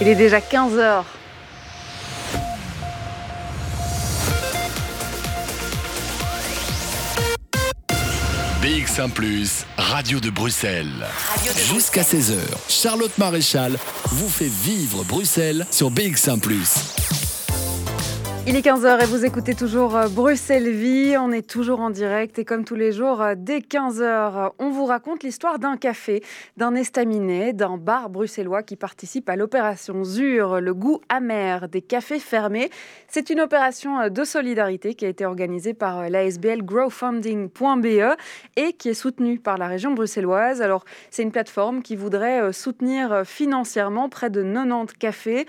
[0.00, 1.02] Il est déjà 15h.
[8.62, 9.12] BX1⁇
[9.76, 10.86] Radio de Bruxelles.
[11.72, 12.36] Jusqu'à 16h,
[12.68, 13.76] Charlotte Maréchal
[14.12, 16.38] vous fait vivre Bruxelles sur BX1⁇
[18.48, 21.16] il est 15h et vous écoutez toujours euh, Bruxelles Vie.
[21.18, 24.86] On est toujours en direct et comme tous les jours, euh, dès 15h, on vous
[24.86, 26.22] raconte l'histoire d'un café,
[26.56, 32.20] d'un estaminet, d'un bar bruxellois qui participe à l'opération ZUR, le goût amer des cafés
[32.20, 32.70] fermés.
[33.06, 38.16] C'est une opération euh, de solidarité qui a été organisée par l'ASBL growfunding.be
[38.56, 40.62] et qui est soutenue par la région bruxelloise.
[40.62, 45.46] Alors, c'est une plateforme qui voudrait soutenir financièrement près de 90 cafés,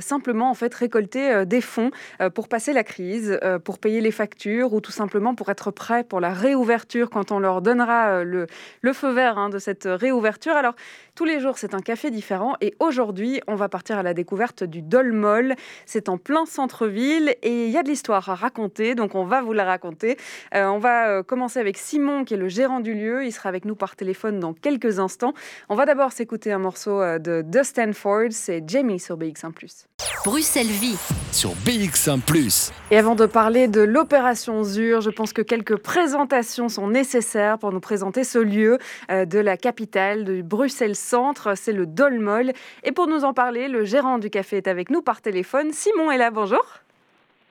[0.00, 1.90] simplement en fait récolter des fonds
[2.34, 5.70] pour pour passer la crise, euh, pour payer les factures ou tout simplement pour être
[5.70, 8.46] prêt pour la réouverture quand on leur donnera euh,
[8.80, 10.56] le, feu vert hein, de cette réouverture.
[10.56, 10.74] Alors,
[11.20, 14.64] tous les jours, c'est un café différent et aujourd'hui, on va partir à la découverte
[14.64, 15.54] du Dolmol.
[15.84, 19.42] C'est en plein centre-ville et il y a de l'histoire à raconter, donc on va
[19.42, 20.16] vous la raconter.
[20.54, 23.22] Euh, on va commencer avec Simon, qui est le gérant du lieu.
[23.26, 25.34] Il sera avec nous par téléphone dans quelques instants.
[25.68, 29.52] On va d'abord s'écouter un morceau de Dustin Ford, c'est Jamie sur BX1⁇
[30.24, 30.98] Bruxelles Vie
[31.32, 32.20] sur BX1⁇
[32.90, 37.72] Et avant de parler de l'opération ZUR, je pense que quelques présentations sont nécessaires pour
[37.72, 38.78] nous présenter ce lieu
[39.10, 42.52] euh, de la capitale, de Bruxelles Centre, c'est le Dolmol.
[42.84, 45.72] Et pour nous en parler, le gérant du café est avec nous par téléphone.
[45.72, 46.64] Simon est là, bonjour.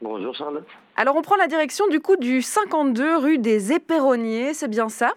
[0.01, 0.65] Bonjour Charlotte.
[0.95, 5.13] Alors on prend la direction du coup du 52 rue des Éperonniers, c'est bien ça?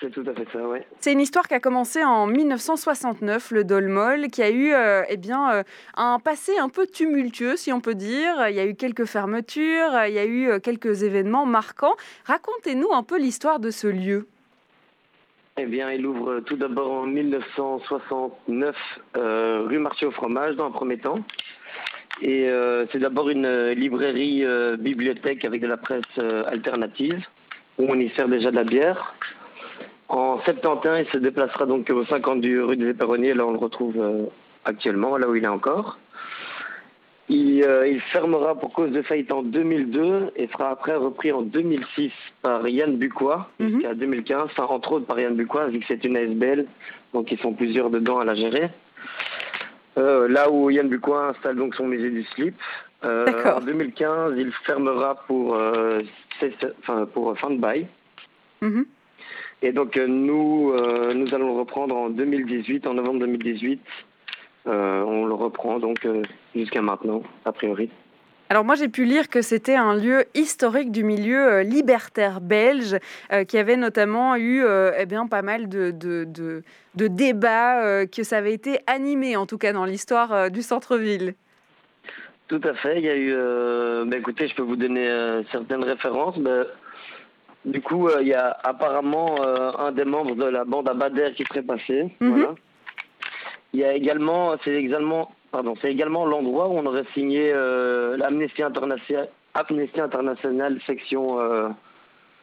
[0.00, 0.80] C'est tout à fait ça, oui.
[0.98, 5.16] C'est une histoire qui a commencé en 1969, le Dolmol, qui a eu euh, eh
[5.16, 5.62] bien, euh,
[5.96, 8.48] un passé un peu tumultueux, si on peut dire.
[8.48, 11.94] Il y a eu quelques fermetures, il y a eu euh, quelques événements marquants.
[12.24, 14.26] Racontez-nous un peu l'histoire de ce lieu.
[15.56, 18.76] Eh bien, il ouvre tout d'abord en 1969
[19.14, 21.20] rue Marché au Fromage, dans un premier temps.
[22.22, 22.48] Et
[22.90, 24.44] c'est d'abord une librairie
[24.78, 27.24] bibliothèque avec de la presse alternative,
[27.78, 29.14] où on y sert déjà de la bière.
[30.08, 33.58] En 71, il se déplacera donc au 50 du rue des Éperonniers, là on le
[33.58, 34.26] retrouve euh,
[34.64, 35.98] actuellement, là où il est encore.
[37.30, 42.12] Euh, il, fermera pour cause de faillite en 2002 et sera après repris en 2006
[42.42, 43.68] par Yann Bucois mhm.
[43.70, 46.66] jusqu'à 2015, enfin, entre autres par Yann Bucois, vu que c'est une ASBL,
[47.14, 48.68] donc ils sont plusieurs dedans à la gérer.
[49.96, 52.54] Euh, là où Yann Bucois installe donc son musée du slip.
[53.02, 55.58] en 2015, il fermera pour,
[57.12, 57.86] pour fin de bail.
[58.60, 58.86] Mhm.
[59.64, 63.80] Et donc euh, nous, euh, nous allons le reprendre en 2018, en novembre 2018.
[64.66, 66.06] Euh, on le reprend donc
[66.54, 67.90] jusqu'à maintenant, a priori.
[68.50, 72.98] Alors moi j'ai pu lire que c'était un lieu historique du milieu libertaire belge
[73.48, 74.62] qui avait notamment eu
[74.96, 76.26] eh bien, pas mal de, de,
[76.94, 81.34] de, débats, que ça avait été animé en tout cas dans l'histoire du centre-ville.
[82.48, 83.34] Tout à fait, il y a eu,
[84.06, 85.08] bah, écoutez je peux vous donner
[85.50, 86.38] certaines références.
[87.64, 91.32] Du coup, euh, il y a apparemment euh, un des membres de la bande Abader
[91.34, 92.14] qui serait passé.
[92.20, 92.54] Mhm.
[93.74, 98.16] Il y a également, c'est également, pardon, c'est également l'endroit où on aurait signé euh,
[98.16, 101.38] l'Amnesty International, Amnesty International section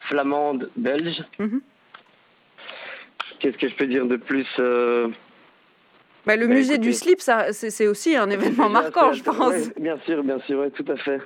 [0.02, 1.24] flamande belge.
[1.40, 1.60] Mhm.
[3.40, 4.46] Qu'est-ce que je peux dire de plus
[6.24, 9.70] bah, le bah, musée du slip, c'est aussi un événement marquant, je pense.
[9.78, 11.20] bien sûr, bien sûr, tout à fait.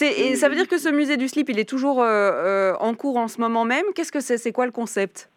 [0.00, 2.94] Et ça veut dire que ce musée du slip, il est toujours euh, euh, en
[2.94, 3.84] cours en ce moment même?
[3.94, 4.38] Qu'est-ce que c'est?
[4.38, 5.30] C'est quoi le concept?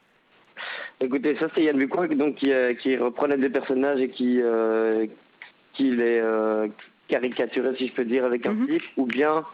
[0.99, 4.41] Écoutez, ça c'est Yann Bucoin donc, qui, euh, qui, reprenait des personnages et qui,
[5.73, 6.23] qui les
[7.07, 8.65] caricaturait, si je peux dire, avec un mhm.
[8.65, 9.45] slip, ou bien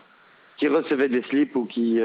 [0.57, 1.99] qui recevait des slips ou qui,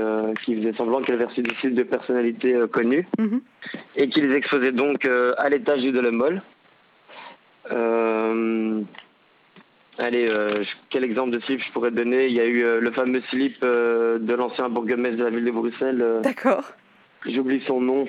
[0.44, 3.40] qui faisait semblant qu'elle avait reçu des slips de personnalités connues, mhm.
[3.96, 6.42] et qui les exposait donc à l'étage du Delemol.
[9.98, 12.26] Allez, euh, quel exemple de slip je pourrais donner?
[12.26, 15.44] Il y a eu euh, le fameux slip euh, de l'ancien bourgmestre de la ville
[15.44, 16.04] de Bruxelles.
[16.22, 16.62] D'accord.
[17.26, 18.06] J'oublie son nom,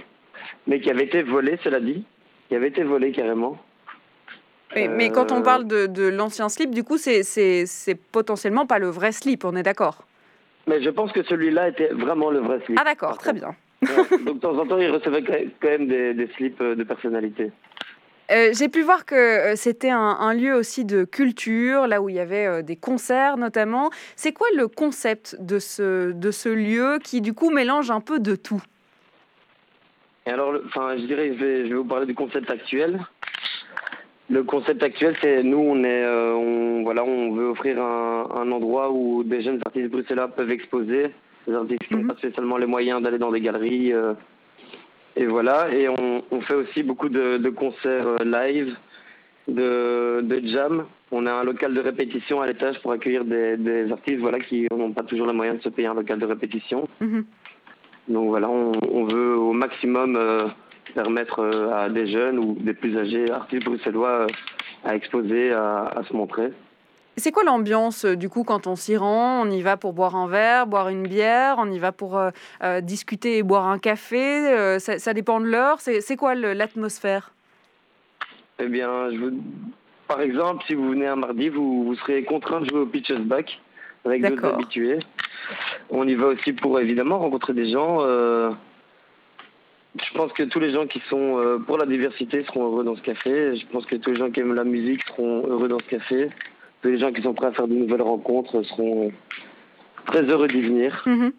[0.68, 2.04] mais qui avait été volé, cela dit.
[2.48, 3.58] Qui avait été volé carrément.
[4.76, 9.46] mais quand on parle de, l'ancien slip, du coup, c'est potentiellement pas le vrai slip,
[9.46, 10.06] on est d'accord?
[10.68, 12.78] Mais je pense que celui-là était vraiment le vrai slip.
[12.80, 13.56] Ah d'accord, très bien.
[14.26, 17.52] donc de temps en temps, il recevait quand même des, des slips de personnalité.
[18.32, 22.16] Euh, j'ai pu voir que euh, c'était un, lieu aussi de culture, là où il
[22.16, 23.90] y avait euh, des concerts notamment.
[24.16, 28.20] C'est quoi le concept de ce, de ce lieu qui du coup mélange un peu
[28.20, 28.62] de tout?
[30.26, 33.00] Alors, enfin, je dirais, je vais, je vais vous parler du concept actuel.
[34.30, 39.24] Le concept actuel, c'est nous, on est, on, voilà, on veut offrir un, endroit où
[39.24, 41.12] des jeunes artistes bruxellois peuvent exposer.
[41.48, 42.10] Des artistes qui n'ont mhm.
[42.10, 43.94] pas spécialement les moyens d'aller dans des galeries,
[45.20, 48.76] et voilà, et on, fait aussi beaucoup de, concerts euh, live.
[49.50, 50.86] de, de jam.
[51.12, 54.94] On a un local de répétition à l'étage pour accueillir des, artistes voilà, qui n'ont
[54.94, 56.88] pas toujours les moyens de se payer un local de répétition.
[57.02, 57.26] Mhm.
[58.10, 60.48] Donc voilà, on, veut au maximum euh,
[60.96, 64.28] permettre euh, à des jeunes ou des plus âgés artistes bruxellois euh,
[64.84, 66.52] à exposer, à, se montrer.
[67.18, 69.42] C'est quoi l'ambiance du coup quand on s'y rend?
[69.46, 72.18] On y va pour boire un verre, boire une bière, on y va pour
[72.82, 74.80] discuter et boire un café.
[74.80, 75.82] Ça, dépend de l'heure.
[75.82, 77.34] C'est quoi l'atmosphère?
[78.58, 79.32] Eh bien, je vous...
[80.08, 83.20] par exemple, si vous venez un mardi, vous, vous serez contraint de jouer au pitcher's
[83.20, 83.60] back
[84.06, 85.00] avec d'autres habitués.
[85.90, 88.00] On y va aussi pour évidemment rencontrer des gens.
[88.02, 88.52] Euh,
[89.96, 92.96] je pense que tous les gens qui sont euh, pour la diversité seront heureux dans
[92.96, 93.56] ce café.
[93.56, 96.30] Je pense que tous les gens qui aiment la musique seront heureux dans ce café.
[96.82, 99.12] Tous les gens qui sont prêts à faire de nouvelles rencontres seront
[100.06, 101.04] très heureux d'y venir.
[101.06, 101.32] Mhm.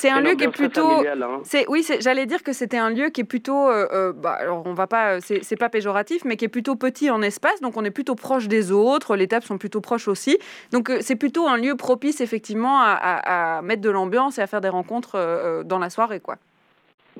[0.00, 0.88] C'est un lieu qui est plutôt.
[0.88, 1.40] Hein.
[1.44, 3.68] C'est oui, j'allais dire que c'était un lieu qui est plutôt.
[3.68, 7.10] Euh, euh, bah, alors on va pas, c'est pas péjoratif, mais qui est plutôt petit
[7.10, 9.14] en espace, donc on est plutôt proche des autres.
[9.16, 10.38] Les tables sont plutôt proches aussi,
[10.72, 14.62] donc euh, c'est plutôt un lieu propice effectivement à, mettre de l'ambiance et à faire
[14.62, 16.36] des rencontres dans la soirée, quoi.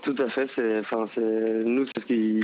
[0.02, 0.48] Tout à fait.
[0.56, 2.42] C'est, enfin, c'est nous, c'est ce qui,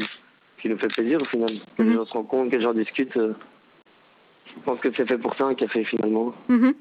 [0.61, 1.53] qui nous fait plaisir au final.
[1.77, 1.97] Que les mhm.
[1.97, 3.15] gens se rencontrent, que les gens discutent.
[3.15, 6.35] je pense que c'est fait pour ça un café finalement.
[6.49, 6.75] Mhm.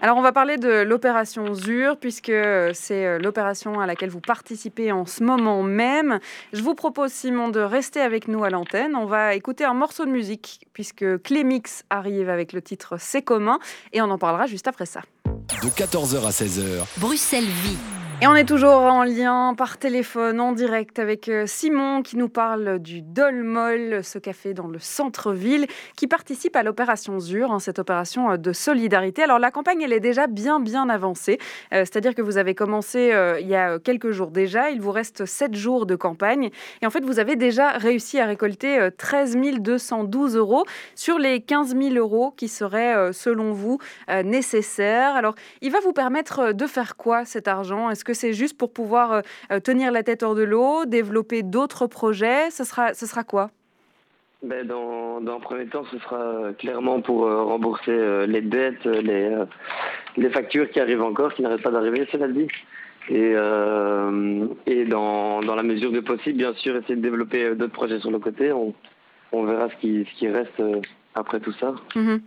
[0.00, 2.32] Alors on va parler de l'opération ZUR puisque
[2.72, 6.18] c'est euh, l'opération à laquelle vous participez en ce moment même.
[6.52, 8.96] Je vous propose Simon de rester avec nous à l'antenne.
[8.96, 13.60] On va écouter un morceau de musique puisque Clémix arrive avec le titre C'est commun
[13.92, 15.02] et on en parlera juste après ça.
[15.24, 16.98] De 14h à 16h.
[16.98, 18.01] Bruxelles vit.
[18.22, 22.28] Et on est toujours en lien par téléphone, en direct, avec euh, Simon qui nous
[22.28, 25.66] parle du Dolmol, ce café dans le centre-ville,
[25.96, 29.24] qui participe à l'opération ZUR, hein, cette opération euh, de solidarité.
[29.24, 31.38] Alors la campagne, elle est déjà bien, bien avancée.
[31.74, 34.70] Euh, c'est-à-dire que vous avez commencé il y a quelques jours déjà.
[34.70, 36.50] Il vous reste 7 jours de campagne.
[36.80, 40.64] Et en fait, vous avez déjà réussi à récolter 13 212 euros
[40.94, 43.78] sur les 15 000 euros qui seraient, selon vous,
[44.24, 45.16] nécessaires.
[45.16, 47.90] Alors, il va vous permettre de faire quoi cet argent?
[47.90, 49.20] Est-ce que c'est juste pour pouvoir euh,
[49.50, 53.50] euh, tenir la tête hors de l'eau, développer d'autres projets Ce sera, ce sera quoi?
[54.42, 59.36] Ben dans, dans un premier temps, ce sera euh, clairement pour rembourser les dettes, les,
[60.16, 62.48] les factures qui arrivent encore, qui n'arrêtent pas d'arriver, cela dit.
[63.08, 63.34] Et,
[64.66, 68.10] et dans, dans la mesure de possible, bien sûr, essayer de développer d'autres projets sur
[68.10, 68.52] le côté.
[68.52, 68.74] On,
[69.32, 70.62] on verra ce qui, ce qui reste
[71.14, 71.74] après tout ça.
[71.94, 72.20] Mhm.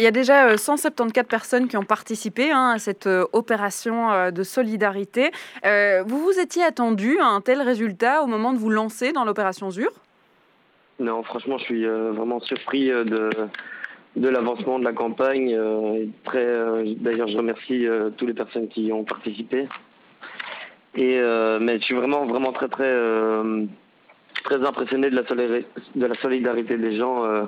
[0.00, 4.10] Il y a déjà 174 euh, personnes qui ont participé hein, à cette euh, opération
[4.10, 5.30] euh, de solidarité.
[6.06, 9.70] vous vous étiez attendu à un tel résultat au moment de vous lancer dans l'opération
[9.70, 9.90] ZUR?
[11.00, 13.28] Non, franchement, je suis vraiment surpris de,
[14.16, 15.50] de l'avancement de la campagne.
[16.30, 17.86] d'ailleurs, je remercie
[18.16, 19.68] toutes les personnes qui ont participé.
[20.94, 21.20] Et,
[21.60, 22.94] mais je suis vraiment, vraiment très, très,
[24.44, 27.46] très impressionné de la solidarité des gens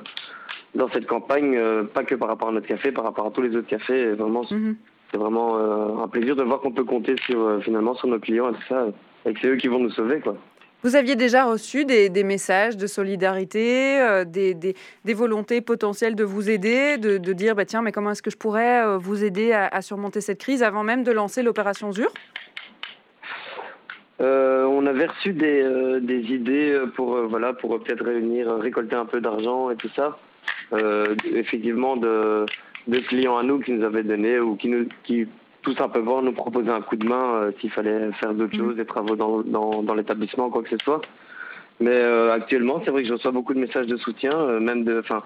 [0.75, 3.43] dans cette campagne, euh, pas que par rapport à notre café, par rapport à tous
[3.43, 4.13] les autres cafés.
[4.13, 4.77] Vraiment, mhm.
[5.11, 8.19] c'est vraiment euh, un plaisir de voir qu'on peut compter sur euh, finalement sur nos
[8.19, 8.87] clients et tout ça,
[9.27, 10.37] et que c'est eux qui vont nous sauver, quoi.
[10.85, 14.75] Vous aviez déjà reçu des, des messages de solidarité, des, des,
[15.05, 18.33] des, volontés potentielles de vous aider, de, de dire bah, tiens, mais comment est-ce que
[18.33, 22.13] je pourrais vous aider à, à, surmonter cette crise avant même de lancer l'opération ZUR?
[24.19, 29.71] On avait reçu des, des idées pour voilà pour peut-être réunir, récolter un peu d'argent
[29.71, 30.19] et tout ça.
[30.73, 32.47] Euh, effectivement de,
[32.87, 35.27] de, clients à nous qui nous avaient donné ou qui, nous, qui
[35.63, 38.59] tout simplement nous proposaient un coup de main euh, s'il fallait faire d'autres mm.
[38.59, 41.03] choses, des travaux dans, dans, dans l'établissement, quoi que ce soit.
[41.81, 45.01] Mais euh, actuellement, c'est vrai que je reçois beaucoup de messages de soutien, même de,
[45.01, 45.23] enfin,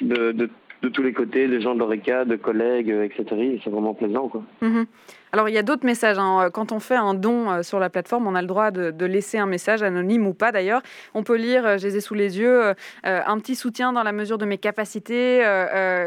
[0.00, 0.50] de, de,
[0.82, 3.60] de, tous les côtés, de gens de l'ORECA, de collègues, etc.
[3.62, 4.28] C'est vraiment plaisant.
[4.28, 4.42] Quoi.
[4.62, 4.86] Mm-hmm.
[5.34, 6.18] Alors, il y a d'autres messages.
[6.18, 6.50] Hein.
[6.52, 9.38] Quand on fait un don euh, sur la plateforme, on a le droit de, laisser
[9.38, 10.82] un message, anonyme ou pas d'ailleurs.
[11.14, 14.02] On peut lire, euh, je les ai sous les yeux, euh, un petit soutien dans
[14.02, 15.42] la mesure de mes capacités.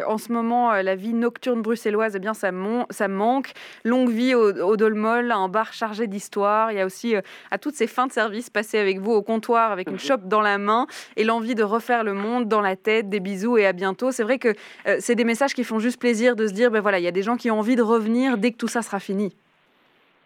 [0.07, 2.51] en ce moment, la vie nocturne bruxelloise, eh bien, ça,
[2.91, 3.53] ça manque.
[3.83, 6.71] Longue vie au, Dolmol, un bar chargé d'histoire.
[6.71, 7.15] Il y a aussi
[7.49, 10.41] à toutes ces fins de service passées avec vous au comptoir, avec une chope dans
[10.41, 13.09] la main et l'envie de refaire le monde dans la tête.
[13.09, 14.11] Des bisous et à bientôt.
[14.11, 14.53] C'est vrai que
[14.99, 17.11] c'est des messages qui font juste plaisir de se dire, ben voilà, il y a
[17.11, 19.14] des gens qui ont envie de revenir dès que tout ça sera fini.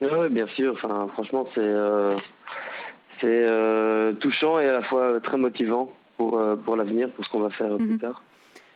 [0.01, 0.73] Oui, bien sûr.
[0.73, 2.15] Enfin, franchement, c'est euh,
[3.19, 7.29] c'est euh, touchant et à la fois très motivant pour, euh, pour l'avenir, pour ce
[7.29, 7.99] qu'on va faire plus mhm.
[7.99, 8.21] tard.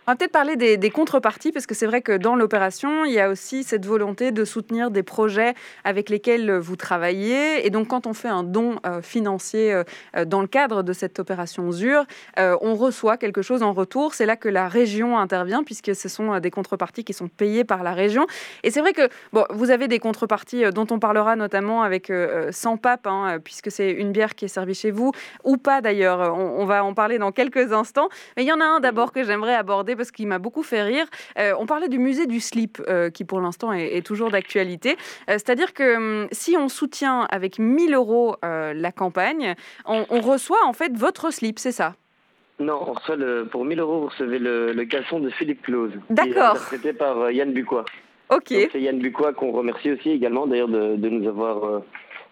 [0.05, 3.22] On va peut-être parler des, contreparties, parce que c'est vrai que dans l'opération, il y
[3.22, 5.53] a aussi cette volonté de soutenir des projets
[5.86, 7.65] avec lesquels vous travaillez.
[7.65, 11.19] Et donc, quand on fait un don euh, financier euh, dans le cadre de cette
[11.19, 12.03] opération ZUR,
[12.38, 14.13] euh, on reçoit quelque chose en retour.
[14.13, 17.81] C'est là que la région intervient, puisque ce sont des contreparties qui sont payées par
[17.81, 18.27] la région.
[18.63, 22.12] Et c'est vrai que bon, vous avez des contreparties dont on parlera notamment avec
[22.51, 25.13] Sans Pape, hein, puisque c'est une bière qui est servie chez vous,
[25.45, 26.36] ou pas d'ailleurs.
[26.36, 28.10] On, on va en parler dans quelques instants.
[28.36, 30.83] Mais il y en a un d'abord que j'aimerais aborder parce qu'il m'a beaucoup fait
[30.83, 31.05] rire.
[31.38, 34.91] Euh, on parlait du musée du slip, euh, qui pour l'instant est, toujours d'actualité.
[35.29, 40.73] Euh, c'est-à-dire que hum, si on soutient avec 1000 euros la campagne, on, reçoit en
[40.73, 41.95] fait votre slip, c'est ça?
[42.59, 45.91] Non, on reçoit le, pour 1000 euros, vous recevez le, le caleçon de Philippe Claus.
[46.09, 46.55] D'accord.
[46.55, 47.85] Interprété par Yann Bucois.
[48.29, 48.47] Ok.
[48.50, 51.81] C'est Yann Bucois qu'on remercie aussi également d'ailleurs de, de, nous avoir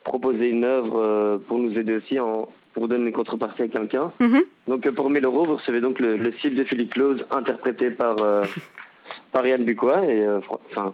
[0.04, 4.12] proposé une œuvre pour nous aider aussi en, pour donner une contrepartie à quelqu'un.
[4.20, 4.44] Mhm.
[4.68, 8.22] Donc euh, pour 1000 euros, vous recevez donc le, le de Philippe Close interprété par,
[8.22, 8.44] euh,
[9.32, 10.06] par Yann Bucois.
[10.06, 10.94] Et euh, enfin,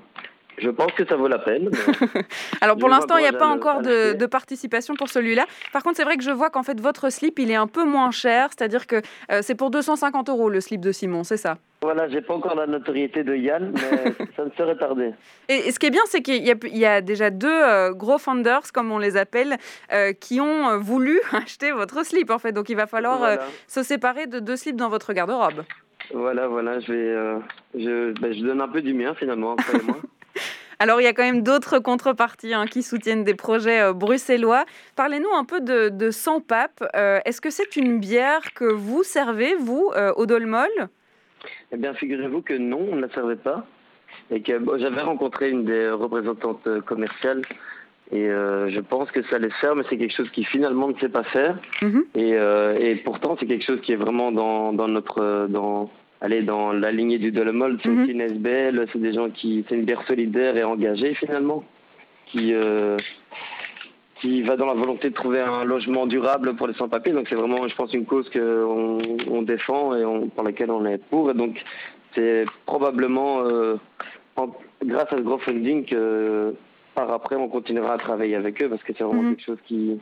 [0.58, 1.70] je pense que ça vaut la peine.
[2.62, 5.46] Alors pour l'instant, il n'y a pas encore de, participation pour celui-là.
[5.72, 7.86] Par contre, c'est vrai que je vois qu'en fait, votre slip, il est un peu
[7.86, 8.50] moins cher.
[8.50, 9.02] C'est-à-dire que
[9.42, 11.58] c'est pour 250 euros le slip de Simon, c'est ça?
[11.82, 15.12] Voilà, j'ai pas encore la notoriété de Yann, mais ça ne serait tardé.
[15.48, 18.92] Et, ce qui est bien, c'est qu'il y, a déjà deux euh, gros funders, comme
[18.92, 19.58] on les appelle,
[19.94, 22.52] euh, qui ont euh, voulu acheter votre slip, en fait.
[22.52, 25.64] Donc il va falloir se séparer de deux slips dans votre garde-robe.
[26.14, 27.42] Voilà, voilà, je vais,
[27.76, 29.98] je, ben, je, donne un peu du mien finalement, moi.
[30.80, 34.66] Alors, il y a quand même d'autres contreparties hein, qui soutiennent des projets bruxellois.
[34.96, 36.84] Parlez-nous un peu de, de Sans Pape.
[36.94, 40.70] Est-ce que c'est une bière que vous servez, vous, au Dolmol?
[41.72, 43.66] Eh bien, figurez-vous que non, on ne la servait pas.
[44.32, 47.42] Et que j'avais rencontré une des représentantes euh, commerciales
[48.12, 50.98] et euh, je pense que ça les sert, mais c'est quelque chose qui finalement ne
[50.98, 51.58] sait pas faire.
[51.82, 52.06] Mhm.
[52.16, 56.42] et, euh, et, pourtant, c'est quelque chose qui est vraiment dans, dans notre dans allez,
[56.42, 57.78] dans la lignée du Dolomol.
[57.84, 61.64] C'est mm une SBL, c'est des gens qui c'est une bière solidaire et engagée finalement,
[62.28, 62.54] qui
[64.22, 67.14] qui va dans la volonté de trouver un logement durable pour les sans-papiers.
[67.14, 70.86] Donc c'est vraiment, je pense, une cause qu'on on défend et on, pour laquelle on
[70.86, 71.30] est pour.
[71.32, 71.62] Et donc
[72.16, 73.76] c'est probablement euh,
[74.84, 76.56] grâce à ce gros funding que
[76.96, 79.36] par après on continuera à travailler avec eux parce que c'est vraiment mhm.
[79.36, 80.00] quelque chose qui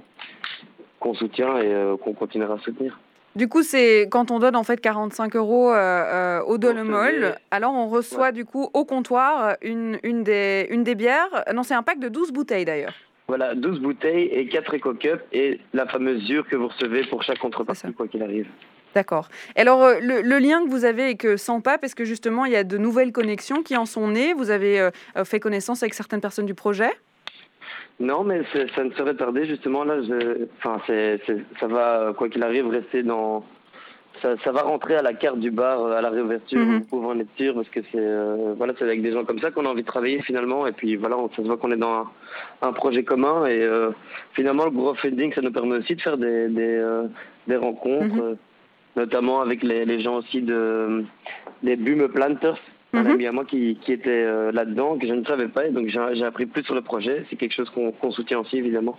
[0.99, 2.97] qu'on soutient et euh, qu'on continuera à soutenir.
[3.35, 7.87] Du coup, c'est quand on donne en fait 45 euros euh, au Dolomol, alors on
[7.87, 11.43] reçoit du coup au comptoir une, une, des, une des bières.
[11.53, 12.93] Non, c'est un pack de 12 bouteilles d'ailleurs.
[13.27, 17.39] Voilà, 12 bouteilles et 4 éco-cups et la fameuse mesure que vous recevez pour chaque
[17.39, 18.47] contrepartie, quoi qu'il arrive.
[18.93, 19.27] D'accord.
[19.57, 22.53] Alors, euh, le, lien que vous avez avec euh, Sans Pape, est-ce que justement il
[22.53, 24.91] y a de nouvelles connexions qui en sont nées Vous avez euh,
[25.25, 26.91] fait connaissance avec certaines personnes du projet?
[27.99, 28.41] Non, mais
[28.75, 29.83] ça ne serait tardé justement.
[29.85, 29.95] Là,
[30.57, 30.81] enfin,
[31.59, 33.43] ça va, quoi qu'il arrive, rester dans,
[34.21, 37.05] ça, va rentrer à la carte du bar, euh, à la réouverture, mm -hmm.
[37.05, 39.65] en être sûr, parce que c'est euh, voilà, c'est avec des gens comme ça qu'on
[39.65, 40.67] a envie de travailler finalement.
[40.67, 42.07] Et puis voilà, on, ça se voit qu'on est dans
[42.61, 43.45] un, projet commun.
[43.45, 43.91] Et euh,
[44.33, 46.75] finalement, le gros funding, ça nous permet aussi de faire des, des,
[47.47, 48.37] des rencontres, mhm.
[48.95, 51.03] notamment avec les, les, gens aussi de,
[51.63, 52.61] des Bume Planters.
[52.95, 53.11] Un mhm.
[53.11, 56.23] ami à moi qui, qui était là-dedans, que je ne savais pas, et donc j'ai
[56.23, 57.25] appris plus sur le projet.
[57.29, 58.97] C'est quelque chose qu'on soutient aussi, évidemment.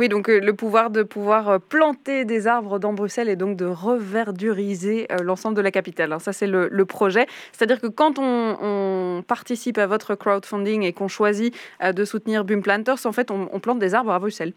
[0.00, 3.58] Oui, donc euh, le pouvoir de pouvoir euh, planter des arbres dans Bruxelles et donc
[3.58, 6.10] de reverduriser euh, l'ensemble de la capitale.
[6.14, 6.18] Hein.
[6.18, 7.26] Ça, c'est le, projet.
[7.52, 13.04] C'est-à-dire que quand on, participe à votre crowdfunding et qu'on choisit de soutenir Boom Planters,
[13.04, 14.54] en fait, on plante des arbres à Bruxelles.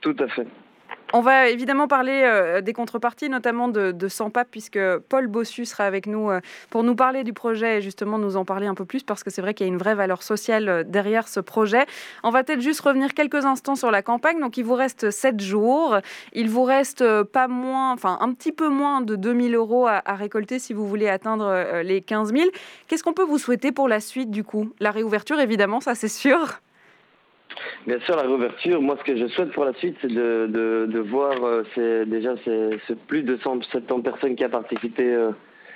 [0.00, 0.46] Tout à fait.
[1.12, 5.64] On va évidemment parler euh, des contreparties, notamment de, de Sans Pape, puisque Paul Bossu
[5.64, 6.40] sera avec nous euh,
[6.70, 9.30] pour nous parler du projet et justement nous en parler un peu plus, parce que
[9.30, 11.84] c'est vrai qu'il y a une vraie valeur sociale euh, derrière ce projet.
[12.22, 14.38] On va peut-être juste revenir quelques instants sur la campagne.
[14.38, 15.98] Donc il vous reste 7 jours.
[16.32, 20.58] Il vous reste pas moins, enfin un petit peu moins de 2000 euros à récolter
[20.58, 22.50] si vous voulez atteindre les 15 000.
[22.86, 24.72] Qu'est-ce qu'on peut vous souhaiter pour la suite du coup?
[24.78, 26.60] La réouverture, évidemment, ça c'est sûr.
[27.86, 30.86] Bien sûr, la réouverture, moi ce que je souhaite pour la suite, c'est de, de,
[30.86, 35.30] de, voir, euh, déjà c'est plus de 170 personnes qui ont participé euh,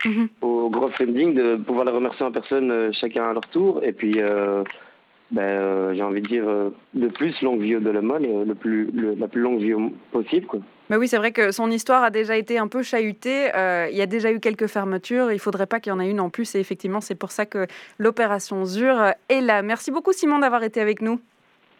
[0.04, 0.28] mhm.
[0.42, 3.80] au crowdfunding, de pouvoir les remercier en personne euh, chacun à leur tour.
[3.82, 4.20] Et puis,
[5.30, 6.44] ben, j'ai envie de dire,
[6.92, 9.74] de plus, longue vie au Dolomol, le plus, la plus longue vie
[10.12, 10.46] possible.
[10.46, 10.60] Quoi.
[10.90, 13.48] Mais oui, c'est vrai que son histoire a déjà été un peu chahutée.
[13.90, 15.30] il y a déjà eu quelques fermetures.
[15.30, 16.54] Il ne faudrait pas qu'il y en ait une en plus.
[16.54, 17.66] Et effectivement, c'est pour ça que
[17.98, 19.62] l'opération ZUR est là.
[19.62, 21.18] Merci beaucoup, Simon, d'avoir été avec nous.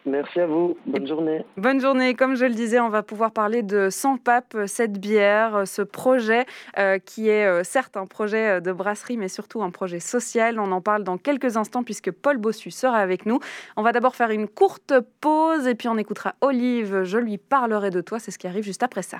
[0.05, 0.77] Merci à vous.
[0.85, 1.45] Bonne journée.
[1.57, 2.13] Bonne journée.
[2.13, 6.45] Comme je le disais, on va pouvoir parler de Sans Pape, cette bière, ce projet
[6.77, 10.59] euh, qui est euh, certes un projet de brasserie, mais surtout un projet social.
[10.59, 13.39] On en parle dans quelques instants puisque Paul Bossu sera avec nous.
[13.77, 17.03] On va d'abord faire une courte pause et puis on écoutera Olive.
[17.03, 18.19] Je lui parlerai de toi.
[18.19, 19.17] C'est ce qui arrive juste après ça.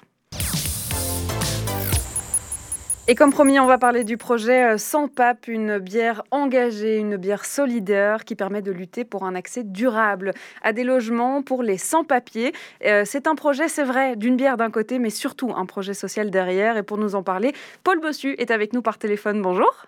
[3.08, 7.18] Et comme promis, on va parler du projet euh, Sans Pape, une bière engagée, une
[7.18, 10.34] bière solidaire qui permet de lutter pour un accès durable
[10.64, 12.52] à des logements pour les sans-papiers.
[12.84, 16.32] Euh, c'est un projet, c'est vrai, d'une bière d'un côté, mais surtout un projet social
[16.32, 16.78] derrière.
[16.78, 19.40] Et pour nous en parler, Paul Bossu est avec nous par téléphone.
[19.40, 19.86] Bonjour.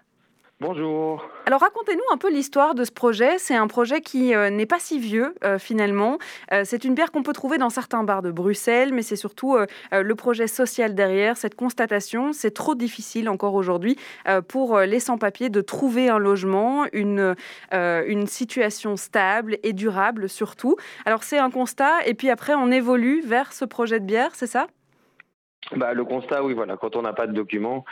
[0.59, 1.23] Bonjour.
[1.45, 3.37] Alors racontez-nous un peu l'histoire de ce projet.
[3.37, 6.17] C'est un projet qui euh, n'est pas si vieux euh, finalement.
[6.51, 9.55] Euh, c'est une bière qu'on peut trouver dans certains bars de Bruxelles, mais c'est surtout
[9.91, 12.33] le projet social derrière, cette constatation.
[12.33, 13.97] C'est trop difficile encore aujourd'hui
[14.47, 17.35] pour les sans-papiers de trouver un logement, une,
[17.71, 20.75] une situation stable et durable surtout.
[21.05, 24.47] Alors c'est un constat et puis après on évolue vers ce projet de bière, c'est
[24.47, 24.67] ça?
[25.75, 27.85] Bah, Le constat, oui, voilà, quand on n'a pas de documents,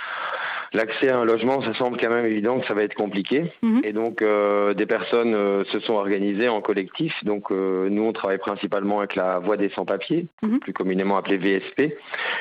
[0.74, 3.52] l'accès à un logement, ça semble quand même évident que ça va être compliqué.
[3.62, 3.82] Mhm.
[3.84, 7.14] Et donc, euh, des personnes euh, se sont organisées en collectif.
[7.24, 10.60] Donc, euh, nous, on travaille principalement avec la Voix des sans-papiers, mhm.
[10.60, 11.98] plus communément appelée VSP.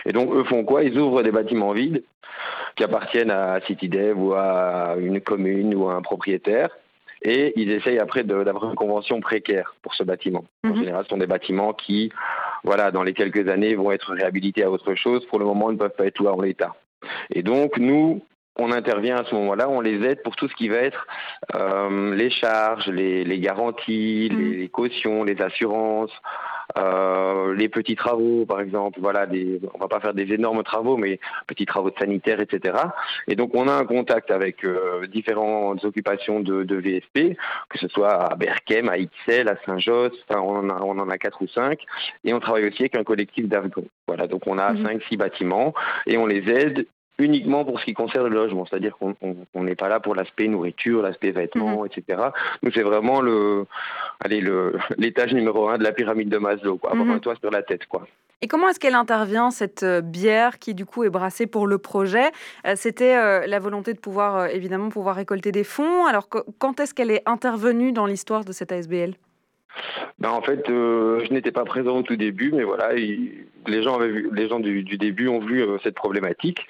[0.06, 0.84] Et donc, eux font quoi?
[0.84, 2.02] Ils ouvrent des bâtiments vides
[2.76, 6.70] qui appartiennent à CityDev ou à une commune ou à un propriétaire.
[7.22, 10.44] Et ils essayent après d'avoir une convention précaire pour ce bâtiment.
[10.62, 10.76] En mhm.
[10.76, 12.12] général, ce sont des bâtiments qui,
[12.64, 15.24] voilà, dans les quelques années, vont être réhabilités à autre chose.
[15.26, 16.74] Pour le moment, ils ne peuvent pas être loués en l'état.
[17.30, 18.22] Et donc, nous,
[18.58, 21.06] on intervient à ce moment-là, on les aide pour tout ce qui va être
[21.54, 24.52] euh, les charges, les, garanties, mm.
[24.52, 26.12] les, cautions, les assurances,
[26.76, 28.98] les petits travaux, par exemple.
[29.00, 32.78] Voilà, des, on va pas faire des énormes travaux, mais petits travaux sanitaires, etc.
[33.28, 37.36] Et donc, on a un contact avec euh, différentes occupations de, VSP,
[37.68, 41.48] que ce soit à Berkem, à Ixelles, à Saint-Josse, enfin, on, en a, quatre ou
[41.48, 41.80] cinq.
[42.24, 43.86] Et on travaille aussi avec un collectif d'Argon.
[44.06, 44.86] Voilà, donc on a mm-hmm.
[44.86, 45.74] cinq, six bâtiments
[46.06, 46.86] et on les aide
[47.18, 51.02] uniquement pour ce qui concerne le logement, c'est-à-dire qu'on n'est pas là pour l'aspect nourriture,
[51.02, 51.86] l'aspect vêtements, mhm.
[51.86, 52.22] etc.
[52.62, 53.66] Nous, c'est vraiment le,
[54.20, 57.14] allez, le, l'étage numéro un de la pyramide de Maslow, quoi, avoir mhm.
[57.14, 58.06] un toit sur la tête, quoi.
[58.42, 61.78] Et comment est-ce qu'elle intervient, cette euh, bière qui du coup est brassée pour le
[61.78, 62.30] projet?
[62.66, 66.04] Euh, C'était euh, la volonté de pouvoir, évidemment, pouvoir récolter des fonds.
[66.04, 69.14] Alors quand est-ce qu'elle est intervenue dans l'histoire de cette ASBL
[70.18, 74.08] ben en fait, je n'étais pas présent au tout début, mais voilà, les gens avaient
[74.08, 76.66] vu, les gens du, début ont vu cette problématique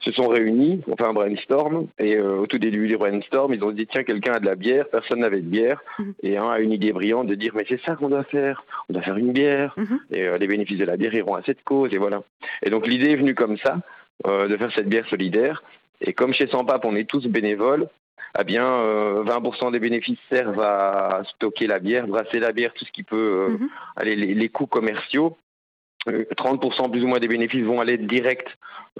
[0.00, 3.62] se sont réunis, on fait un brainstorm, et euh, au tout début du brainstorm, ils
[3.62, 6.14] ont dit tiens, quelqu'un a de la bière, personne n'avait de bière, mhm.
[6.22, 8.94] et un a une idée brillante de dire mais c'est ça qu'on doit faire, on
[8.94, 10.00] doit faire une bière, mhm.
[10.10, 12.22] et euh, les bénéfices de la bière iront à cette cause, et voilà.
[12.62, 13.78] Et donc l'idée est venue comme ça,
[14.26, 15.62] euh, de faire cette bière solidaire,
[16.00, 17.86] et comme chez Sans Pape, on est tous bénévoles,
[18.38, 22.92] eh bien, 20% des bénéfices servent à stocker la bière, brasser la bière, tout ce
[22.92, 23.68] qui peut, mhm.
[23.96, 25.36] aller les, coûts commerciaux.
[26.06, 28.48] 30% plus ou moins des bénéfices vont aller direct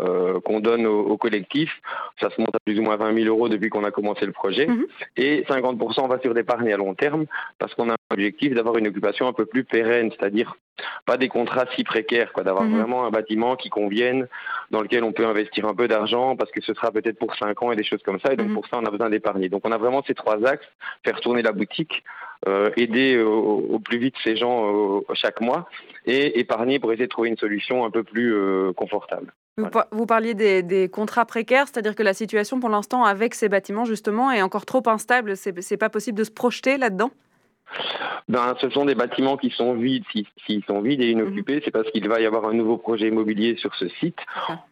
[0.01, 1.71] euh, qu'on donne au, collectif.
[2.21, 4.33] Ça se monte à plus ou moins 20 000 euros depuis qu'on a commencé le
[4.33, 4.67] projet.
[4.67, 4.87] Mhm.
[5.17, 7.27] Et 50% va sur l'épargne à long terme
[7.59, 10.55] parce qu'on a un objectif d'avoir une occupation un peu plus pérenne, c'est-à-dire
[11.07, 12.77] pas des contrats si précaires, quoi, d'avoir mhm.
[12.77, 14.29] vraiment un bâtiment qui convienne,
[14.71, 17.63] dans lequel on peut investir un peu d'argent parce que ce sera peut-être pour 5
[17.63, 18.33] ans et des choses comme ça.
[18.33, 18.55] Et donc mhm.
[18.55, 19.49] pour ça, on a besoin d'épargner.
[19.49, 20.69] Donc on a vraiment ces trois axes
[21.05, 22.05] faire tourner la boutique,
[22.47, 25.69] euh, aider au, plus vite ces gens euh, chaque mois
[26.07, 29.33] et épargner pour essayer de trouver une solution un peu plus euh, confortable.
[29.93, 34.31] Vous, parliez des, contrats précaires, c'est-à-dire que la situation pour l'instant avec ces bâtiments justement
[34.31, 35.37] est encore trop instable.
[35.37, 37.11] C'est pas possible de se projeter là-dedans?
[38.29, 40.05] Ben, ce sont des bâtiments qui sont vides.
[40.47, 41.63] S'ils sont vides et inoccupés, mhm.
[41.65, 44.19] c'est parce qu'il va y avoir un nouveau projet immobilier sur ce site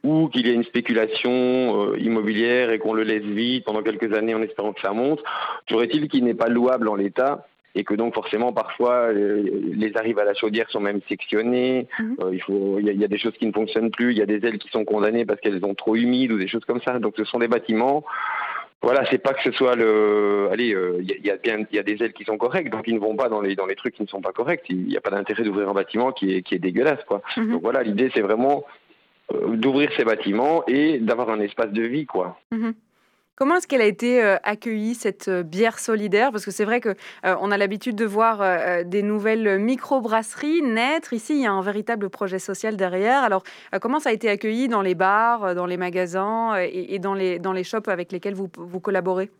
[0.05, 4.15] ou qu'il y a une spéculation euh, immobilière et qu'on le laisse vide pendant quelques
[4.15, 5.23] années en espérant que ça monte.
[5.67, 9.97] Toujours est-il qu'il n'est pas louable en l'état et que donc forcément parfois euh, les
[9.97, 12.17] arrives à la chaudière sont même sectionnées, mhm.
[12.21, 14.45] euh, il faut y, a des choses qui ne fonctionnent plus, il y a des
[14.47, 16.99] ailes qui sont condamnées parce qu'elles sont trop humides ou des choses comme ça.
[16.99, 18.05] Donc ce sont des bâtiments
[18.81, 20.49] voilà, c'est pas que ce soit le.
[20.53, 22.85] Allez, euh, il y, a bien, il y a des ailes qui sont correctes, donc
[22.87, 24.63] ils ne vont pas dans les dans les trucs qui ne sont pas corrects.
[24.69, 27.21] Il n'y a pas d'intérêt d'ouvrir un bâtiment qui est qui est dégueulasse, quoi.
[27.37, 27.51] Mhm.
[27.55, 28.65] Donc voilà, l'idée c'est vraiment
[29.53, 32.39] d'ouvrir ces bâtiments et d'avoir un espace de vie, quoi.
[32.53, 32.73] Mhm.
[33.39, 36.33] Comment est-ce qu'elle a été euh, accueillie, cette euh, bière solidaire?
[36.33, 38.43] Parce que c'est vrai qu'on euh, a l'habitude de voir
[38.85, 41.13] des nouvelles micro-brasseries naître.
[41.13, 43.23] Ici, il y a un véritable projet social derrière.
[43.23, 43.45] Alors,
[43.81, 47.53] comment ça a été accueilli dans les bars, dans les magasins et, dans, les, dans
[47.53, 49.31] les shops avec lesquels vous, vous collaborez?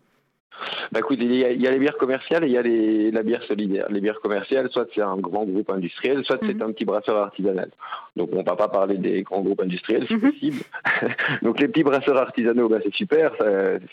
[0.91, 3.43] Bah écoute, il y, a, les bières commerciales et il y a les, la bière
[3.43, 3.87] solidaire.
[3.89, 6.63] Les bières commerciales, soit c'est un grand groupe industriel, soit c'est mhm.
[6.63, 7.69] un petit brasseur artisanal.
[8.15, 10.31] Donc on ne va pas parler des grands groupes industriels, c'est mhm.
[10.31, 10.61] possible.
[11.41, 13.33] Donc les petits brasseurs artisanaux, bah, c'est super,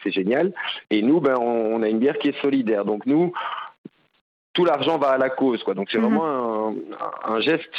[0.03, 0.53] c'est génial.
[0.91, 2.85] Et nous, ben, on, a une bière qui est solidaire.
[2.85, 3.33] Donc nous,
[4.53, 5.63] tout l'argent va à la cause.
[5.63, 5.75] Quoi.
[5.75, 6.05] Donc c'est mhm.
[6.05, 6.75] vraiment
[7.25, 7.75] un, geste,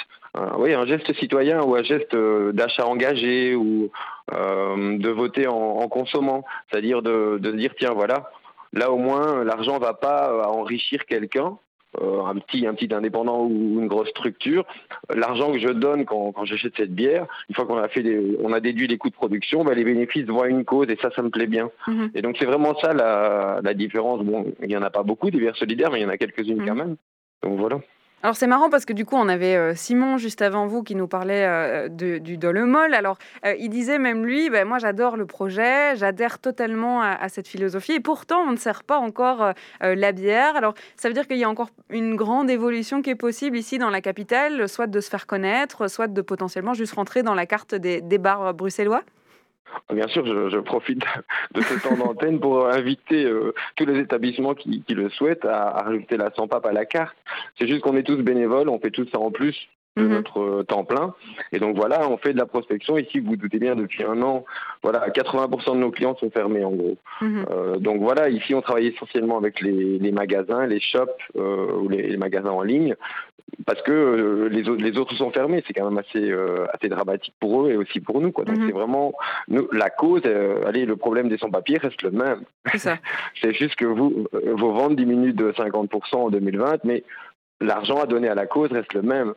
[0.57, 3.89] oui, un geste citoyen ou un geste euh, d'achat engagé ou
[4.33, 6.43] euh, de voter en, consommant.
[6.69, 8.29] C'est-à-dire de, de dire, tiens, voilà,
[8.73, 11.57] Là, au moins, l'argent ne va pas euh, enrichir quelqu'un
[12.01, 14.65] euh, un petit un petit indépendant ou une grosse structure,
[15.09, 18.37] l'argent que je donne quand, quand j'achète cette bière, une fois qu'on a fait des,
[18.43, 20.97] on a déduit les coûts de production, ben, les bénéfices vont à une cause et
[21.01, 21.71] ça, ça me plaît bien.
[21.87, 22.11] Mhm.
[22.13, 24.21] Et donc c'est vraiment ça la, la différence.
[24.21, 26.17] Bon, il y en a pas beaucoup des bières solidaires, mais il y en a
[26.17, 26.77] quelques-unes quand mhm.
[26.77, 26.95] même.
[27.41, 27.79] Donc voilà.
[28.27, 30.95] Alors c'est marrant parce que du coup on avait euh, Simon juste avant vous qui
[30.95, 32.93] nous parlait euh, du Dolemol.
[32.93, 37.47] Alors euh, il disait même lui, ben, moi j'adore le projet, j'adhère totalement à, cette
[37.47, 40.57] philosophie et pourtant on ne sert pas encore la bière.
[40.57, 43.77] Alors ça veut dire qu'il y a encore une grande évolution qui est possible ici
[43.77, 47.45] dans la capitale, soit de se faire connaître, soit de potentiellement juste rentrer dans la
[47.45, 49.03] carte des, des bars bruxellois?
[49.93, 51.03] Bien sûr, je, profite
[51.53, 56.17] de ce temps d'antenne pour inviter euh, tous les établissements qui, le souhaitent à, rajouter
[56.17, 57.15] la sans à la carte.
[57.57, 59.55] C'est juste qu'on est tous bénévoles, on fait tout ça en plus
[59.95, 60.09] de mhm.
[60.09, 61.15] notre euh, temps plein.
[61.51, 62.97] Et donc voilà, on fait de la prospection.
[62.97, 64.45] Ici, vous vous doutez bien, depuis un an,
[64.83, 66.97] voilà, 80% de nos clients sont fermés en gros.
[67.21, 67.45] Mhm.
[67.49, 72.51] Euh, donc voilà, ici, on travaille essentiellement avec les, magasins, les shops ou les, magasins
[72.51, 72.95] en ligne
[73.65, 75.63] parce que euh, les, autres, les autres sont fermés.
[75.65, 78.31] C'est quand même assez, euh, assez dramatique pour eux et aussi pour nous.
[78.31, 78.45] Quoi.
[78.45, 78.67] Donc mhm.
[78.67, 79.13] c'est vraiment
[79.71, 80.21] la cause.
[80.25, 82.43] Euh, allez, le problème des sans-papiers reste le même.
[82.75, 87.03] C'est juste que vous, vos ventes diminuent de 50% en 2020, mais
[87.59, 89.33] l'argent à donner à la cause reste le même.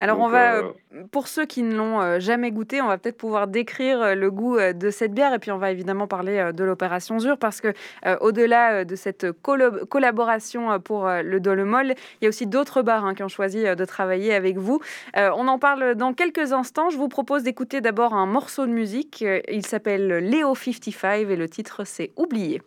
[0.00, 0.72] Alors on va, euh,
[1.12, 4.30] pour ceux qui ne l'ont euh, jamais goûté, on va peut-être pouvoir décrire euh, le
[4.30, 7.72] goût de cette bière et puis on va évidemment parler de l'opération Zur parce que
[8.20, 13.22] au-delà de cette collaboration pour le Dolomol, il y a aussi d'autres bars hein, qui
[13.22, 14.80] ont choisi de travailler avec vous.
[15.16, 16.90] on en parle dans quelques instants.
[16.90, 19.24] Je vous propose d'écouter d'abord un morceau de musique.
[19.48, 22.60] Il s'appelle Léo 55 et le titre c'est Oublié.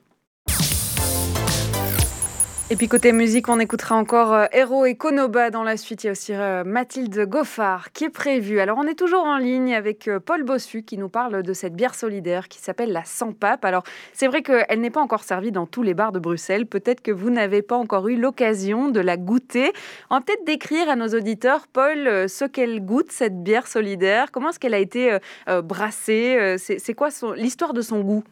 [2.69, 6.03] Et puis côté musique, on écoutera encore euh, Hero et Konoba dans la suite.
[6.03, 8.59] Il y a aussi euh, Mathilde Goffard qui est prévue.
[8.59, 11.75] Alors on est toujours en ligne avec euh, Paul Bossu qui nous parle de cette
[11.77, 13.63] bière solidaire qui s'appelle la Sans Pape.
[13.63, 16.65] Alors c'est vrai qu'elle n'est pas encore servie dans tous les bars de Bruxelles.
[16.65, 19.71] Peut-être que vous n'avez pas encore eu l'occasion de la goûter.
[20.11, 24.29] Va peut-être décrire à nos auditeurs, Paul, ce qu'elle goûte, cette bière solidaire.
[24.33, 25.17] Comment est-ce qu'elle a été
[25.63, 26.57] brassée?
[26.57, 28.25] C'est quoi l'histoire de son goût?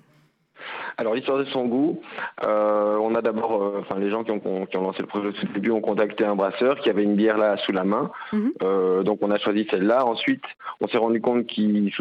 [0.98, 2.02] Alors l'histoire de son goût,
[2.44, 5.28] euh, on a d'abord, euh, enfin les gens qui ont, qui ont, lancé le projet
[5.28, 8.54] au début ont contacté un brasseur qui avait une bière là sous la main, mhm.
[8.64, 10.06] euh, donc on a choisi celle-là.
[10.06, 10.44] Ensuite,
[10.82, 11.92] on s'est rendu compte qu'il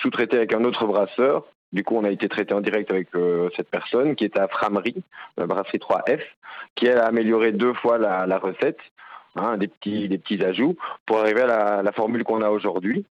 [0.00, 1.44] sous-traitait avec un autre brasseur.
[1.72, 3.08] Du coup, on a été traité en direct avec
[3.56, 5.02] cette personne qui était à Framerie,
[5.36, 6.20] la brasserie 3F,
[6.76, 8.78] qui a amélioré deux fois la, recette,
[9.34, 13.04] hein, des petits des petits ajouts pour arriver à la formule qu'on a aujourd'hui.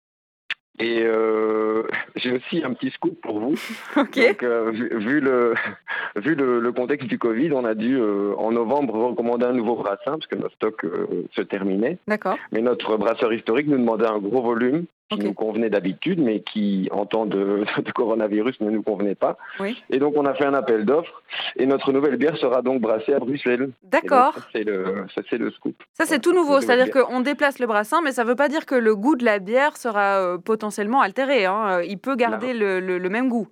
[0.79, 1.85] Et euh,
[2.17, 3.55] j'ai aussi un petit scoop pour vous.
[3.97, 5.55] Donc, euh, vu, le,
[6.17, 10.13] vu le, contexte du Covid, on a dû euh, en novembre recommander un nouveau brassin
[10.13, 10.87] parce que notre stock
[11.35, 11.99] se terminait.
[12.09, 12.37] D'accord.
[12.53, 16.89] Mais notre brasseur historique nous demandait un gros volume qui nous convenait d'habitude, mais qui,
[16.93, 17.65] en temps de,
[17.95, 19.37] coronavirus, ne nous convenait pas.
[19.61, 19.77] Oui.
[19.91, 21.23] Et donc, on a fait un appel d'offres.
[21.57, 23.71] Et notre nouvelle bière sera donc brassée à Bruxelles.
[23.83, 24.37] D'accord.
[24.53, 25.83] C'est le, c'est le scoop.
[25.93, 26.61] Ça, c'est tout nouveau.
[26.61, 29.25] C'est-à-dire qu'on déplace le brassin, mais ça ne veut pas dire que le goût de
[29.25, 31.47] la bière sera euh, potentiellement altéré.
[31.47, 31.83] Hein.
[31.83, 33.49] Il peut garder le, le, même goût.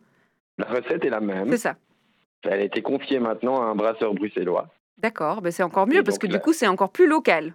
[0.59, 1.51] La recette est la même.
[1.51, 1.75] C'est ça.
[2.45, 4.69] Elle a été confiée maintenant à un brasseur bruxellois.
[4.99, 7.55] D'accord, ben c'est encore mieux parce que du coup, c'est encore plus local.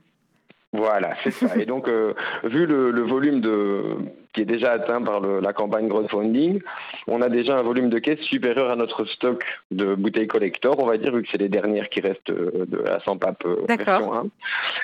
[0.74, 1.56] Voilà, c'est ça.
[1.58, 3.98] Et donc, euh, vu le, le, volume de,
[4.38, 6.62] qui est déjà atteint par le, la campagne crowdfunding,
[7.08, 10.86] on a déjà un volume de caisse supérieur à notre stock de bouteilles collector, on
[10.86, 13.66] va dire, vu que c'est les dernières qui restent euh, de la sans pape euh,
[13.68, 14.26] version 1.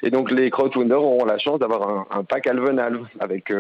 [0.02, 3.54] Et donc, les crowdfunders auront la chance d'avoir un, un, pack alvenal avec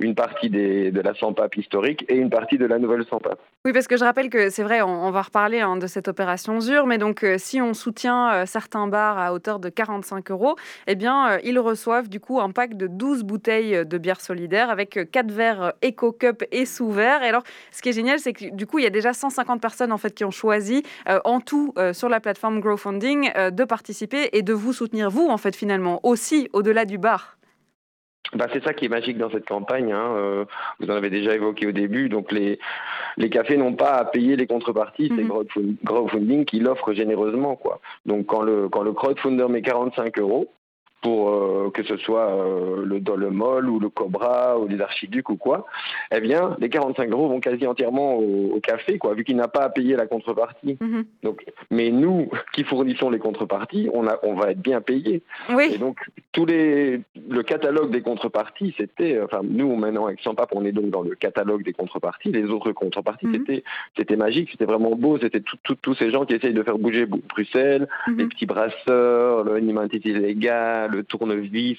[0.00, 3.18] une partie des, de la sans pape historique et une partie de la nouvelle sans
[3.18, 3.38] pape.
[3.64, 6.60] Oui, parce que je rappelle que c'est vrai, on, va reparler hein, de cette opération
[6.60, 11.30] ZUR, mais donc si on soutient certains bars à hauteur de 45 euros, eh bien,
[11.30, 15.30] euh, ils reçoivent du coup un pack de 12 bouteilles de bière solidaire avec 4
[15.30, 17.22] verres Eco Cup et sous verre.
[17.22, 19.60] Et alors, ce qui est génial, c'est que du coup, il y a déjà 150
[19.60, 23.64] personnes en fait qui ont choisi euh, en tout euh, sur la plateforme Growfunding de
[23.64, 27.36] participer et de vous soutenir vous en fait finalement aussi au-delà du bar.
[28.34, 29.92] Bah, c'est ça qui est magique dans cette campagne.
[29.92, 30.46] Hein.
[30.80, 32.08] vous en avez déjà évoqué au début.
[32.08, 32.58] Donc les,
[33.16, 35.12] les cafés n'ont pas à payer les contreparties.
[35.14, 37.56] C'est mm crowdfunding qui l'offre généreusement.
[37.56, 37.80] Quoi.
[38.04, 40.48] Donc quand le, quand le crowdfunder met 45 euros,
[41.02, 45.36] pour euh, que ce soit euh, le Dolomol ou le Cobra ou les Archiducs ou
[45.36, 45.66] quoi,
[46.12, 49.62] eh bien, les 45 euros vont quasi entièrement au, café, quoi, vu qu'il n'a pas
[49.62, 50.76] à payer la contrepartie.
[50.80, 51.04] Mhm.
[51.22, 55.22] Donc, mais nous, qui fournissons les contreparties, on, a, on va être bien payés.
[55.50, 55.70] Oui.
[55.74, 55.98] Et donc,
[56.32, 60.90] tous les, le catalogue des contreparties, c'était, enfin, nous, maintenant, avec Sampap, on est donc
[60.90, 62.32] dans le catalogue des contreparties.
[62.32, 63.34] Les autres contreparties, mhm.
[63.34, 63.64] c'était,
[63.96, 65.18] c'était magique, c'était vraiment beau.
[65.20, 68.18] C'était tous ces gens qui essayent de faire bouger Bruxelles, mhm.
[68.18, 70.12] les petits brasseurs, le Identity
[70.86, 71.78] Le tournevis.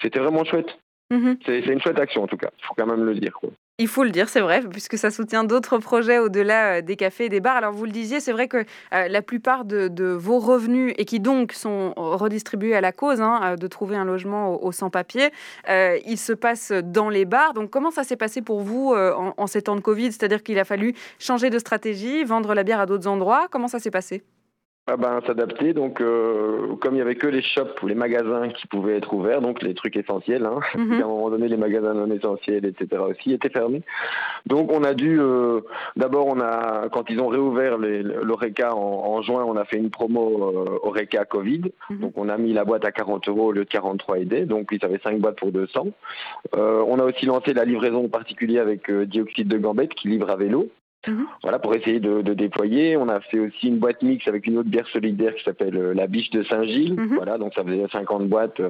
[0.00, 0.78] C'était vraiment chouette.
[1.10, 1.38] Mhm.
[1.44, 3.38] C'est une chouette action en tout cas, il faut quand même le dire.
[3.78, 7.24] Il faut le dire, c'est vrai, puisque ça soutient d'autres projets au-delà euh, des cafés
[7.24, 7.56] et des bars.
[7.56, 11.18] Alors vous le disiez, c'est vrai que euh, la plupart de, vos revenus, et qui
[11.18, 15.30] donc sont redistribués à la cause hein, euh, de trouver un logement aux, sans-papiers,
[15.68, 17.52] ils se passent dans les bars.
[17.52, 20.12] Donc comment ça s'est passé pour vous en, en ces temps de Covid?
[20.12, 23.48] C'est-à-dire qu'il a fallu changer de stratégie, vendre la bière à d'autres endroits.
[23.50, 24.22] Comment ça s'est passé?
[24.86, 25.72] Ah ben, s'adapter.
[25.72, 29.14] Donc, euh, comme il y avait que les shops ou les magasins qui pouvaient être
[29.14, 31.00] ouverts, donc les trucs essentiels, hein, mhm.
[31.00, 33.00] à un moment donné, les magasins non essentiels, etc.
[33.08, 33.80] aussi étaient fermés.
[34.44, 35.60] Donc, on a dû, euh,
[35.96, 40.52] d'abord, on a, quand ils ont réouvert l'Oreca en, juin, on a fait une promo
[40.52, 41.62] euh, Oreca Covid.
[41.88, 41.98] Mhm.
[42.00, 44.44] Donc, on a mis la boîte à 40 euros au lieu de 43 aidés.
[44.44, 45.86] Donc, ils avaient 5 boîtes pour 200.
[46.52, 50.68] on a aussi lancé la livraison particulière avec dioxyde de gambette qui livre à vélo.
[51.06, 51.26] Mhm.
[51.42, 52.96] Voilà, pour essayer de, déployer.
[52.96, 55.94] On a fait aussi une boîte mix avec une autre bière solidaire qui s'appelle euh,
[55.94, 56.94] la Biche de Saint-Gilles.
[56.94, 57.16] Mhm.
[57.16, 58.60] Voilà, donc ça faisait 50 boîtes,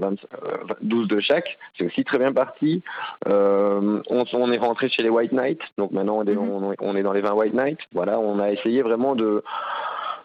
[0.82, 1.58] 12 de chaque.
[1.78, 2.82] C'est aussi très bien parti.
[3.28, 5.60] Euh, on, est rentré chez les White Knight.
[5.78, 6.74] Donc maintenant, on est, mhm.
[6.80, 7.78] on est dans les 20 White Knight.
[7.92, 9.42] Voilà, on a essayé vraiment de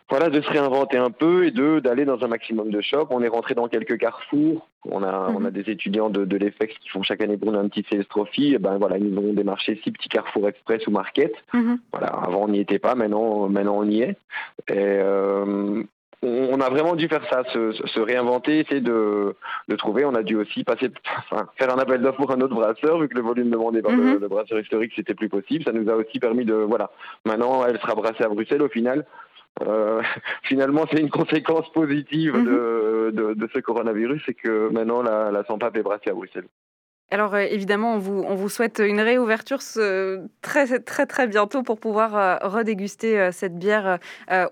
[0.09, 3.07] voilà, de se réinventer un peu et de d'aller dans un maximum de shops.
[3.11, 4.67] On est rentré dans quelques carrefours.
[4.85, 5.51] On a, on a mhm.
[5.51, 8.53] des étudiants de, de l'EFEX qui font chaque année pour nous un petit CS Trophy.
[8.53, 11.33] Et ben voilà, ils nous ont démarché six petits carrefours express ou market.
[11.53, 11.79] Mhm.
[11.91, 14.17] Voilà, avant on n'y était pas, maintenant, maintenant on y est.
[14.67, 15.83] Et euh,
[16.21, 19.35] on a vraiment dû faire ça, se, réinventer, essayer de,
[19.67, 20.03] de, trouver.
[20.05, 20.89] On a dû aussi passer,
[21.31, 23.91] enfin, faire un appel d'offres pour un autre brasseur, vu que le volume demandé par
[23.91, 24.17] le, mhm.
[24.19, 25.63] le, brasseur historique, c'était plus possible.
[25.63, 26.91] Ça nous a aussi permis de, voilà,
[27.25, 29.05] maintenant elle sera brassée à Bruxelles au final.
[29.61, 30.01] Euh,
[30.43, 32.45] finalement, c'est une conséquence positive mhm.
[32.45, 36.47] de, de, ce coronavirus, c'est que maintenant la, la Sampape est brassée à Bruxelles.
[37.11, 39.59] Alors euh, évidemment, on vous, on vous, souhaite une réouverture
[40.43, 43.97] très très très bientôt pour pouvoir euh, redéguster euh, cette bière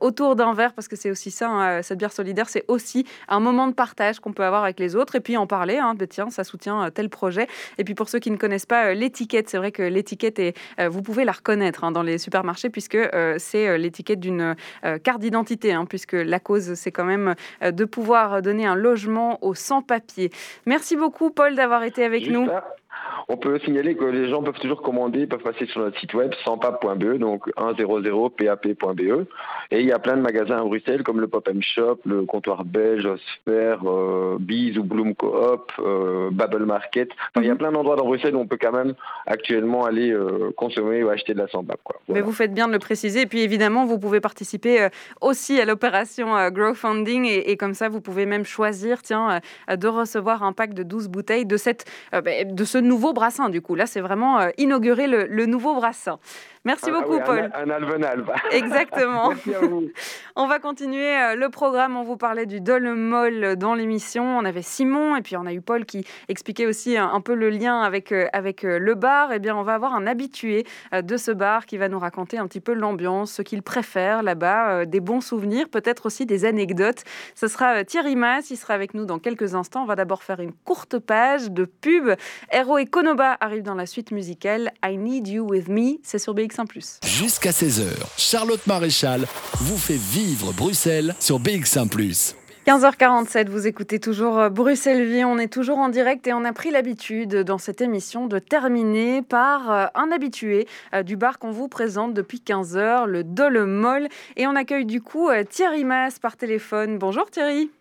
[0.01, 3.39] autour d'un verre parce que c'est aussi ça, hein, cette bière solidaire, c'est aussi un
[3.39, 6.05] moment de partage qu'on peut avoir avec les autres et puis en parler, hein, de
[6.05, 7.47] tiens, ça soutient tel projet.
[7.77, 11.01] Et puis pour ceux qui ne connaissent pas l'étiquette, c'est vrai que l'étiquette est, vous
[11.01, 12.97] pouvez la reconnaître hein, dans les supermarchés puisque
[13.37, 14.55] c'est l'étiquette d'une
[15.03, 20.31] carte d'identité, puisque la cause c'est quand même de pouvoir donner un logement aux sans-papiers.
[20.65, 22.46] Merci beaucoup Paul d'avoir été avec nous.
[22.47, 22.86] that.
[23.29, 26.33] On peut signaler que les gens peuvent toujours commander, peuvent passer sur notre site web
[26.45, 29.27] sanspape.be, donc 100pap.be.
[29.71, 32.63] Et il y a plein de magasins à Bruxelles, comme le Pop Shop, le Comptoir
[32.63, 37.09] Belge, Osfer, euh, Bees ou Bloom Coop, euh, Bubble Market.
[37.35, 37.57] il y a mhm.
[37.57, 38.93] plein d'endroits dans Bruxelles où on peut quand même
[39.25, 41.79] actuellement aller euh, consommer ou acheter de la Sampap.
[42.07, 43.21] Mais vous faites bien de le préciser.
[43.21, 47.25] Et puis évidemment, vous pouvez participer euh, aussi à l'opération Grow Funding.
[47.25, 51.09] Et, et, comme ça, vous pouvez même choisir tiens, de recevoir un pack de 12
[51.09, 53.75] bouteilles de, cette, ben, de ce nouveau brassin, du coup.
[53.75, 56.19] Là, c'est vraiment euh, inaugurer le, nouveau brassin.
[56.67, 57.49] Merci ah, beaucoup, Paul.
[57.53, 59.29] Un, un Exactement.
[59.29, 59.87] Merci à vous.
[60.35, 61.95] On va continuer euh, le programme.
[61.95, 64.37] On vous parlait du Dolmol dans l'émission.
[64.37, 67.49] On avait Simon et puis on a eu Paul qui expliquait aussi un, peu le
[67.49, 69.31] lien avec, euh, avec le bar.
[69.31, 72.47] Eh bien, on va avoir un habitué de ce bar qui va nous raconter un
[72.47, 77.03] petit peu l'ambiance, ce qu'il préfère là-bas, des bons souvenirs, peut-être aussi des anecdotes.
[77.33, 78.51] Ce sera Thierry Mass.
[78.51, 79.83] Il sera avec nous dans quelques instants.
[79.83, 82.09] On va d'abord faire une courte page de pub.
[82.51, 86.33] Hero et Konoba arrive dans la suite musicale I Need You With Me, c'est sur
[86.65, 87.85] BX1 Jusqu'à 16h,
[88.17, 89.25] Charlotte Maréchal
[89.59, 95.51] vous fait vivre Bruxelles sur BX1 15h47, vous écoutez toujours euh, Bruxelles Vie, on est
[95.51, 99.85] toujours en direct et on a pris l'habitude dans cette émission de terminer par euh,
[99.95, 104.09] un habitué euh, du bar qu'on vous présente depuis 15h, le Dolomol.
[104.35, 106.97] Et on accueille du coup Thierry Mass par téléphone.
[106.97, 107.71] Bonjour Thierry.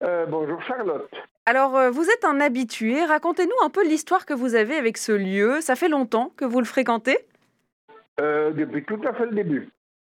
[0.00, 1.10] bonjour Charlotte.
[1.44, 3.04] Alors, vous êtes un habitué.
[3.04, 5.60] Racontez-nous un peu l'histoire que vous avez avec ce lieu.
[5.60, 7.18] Ça fait longtemps que vous le fréquentez?
[8.20, 9.68] Euh, Depuis tout à fait le début.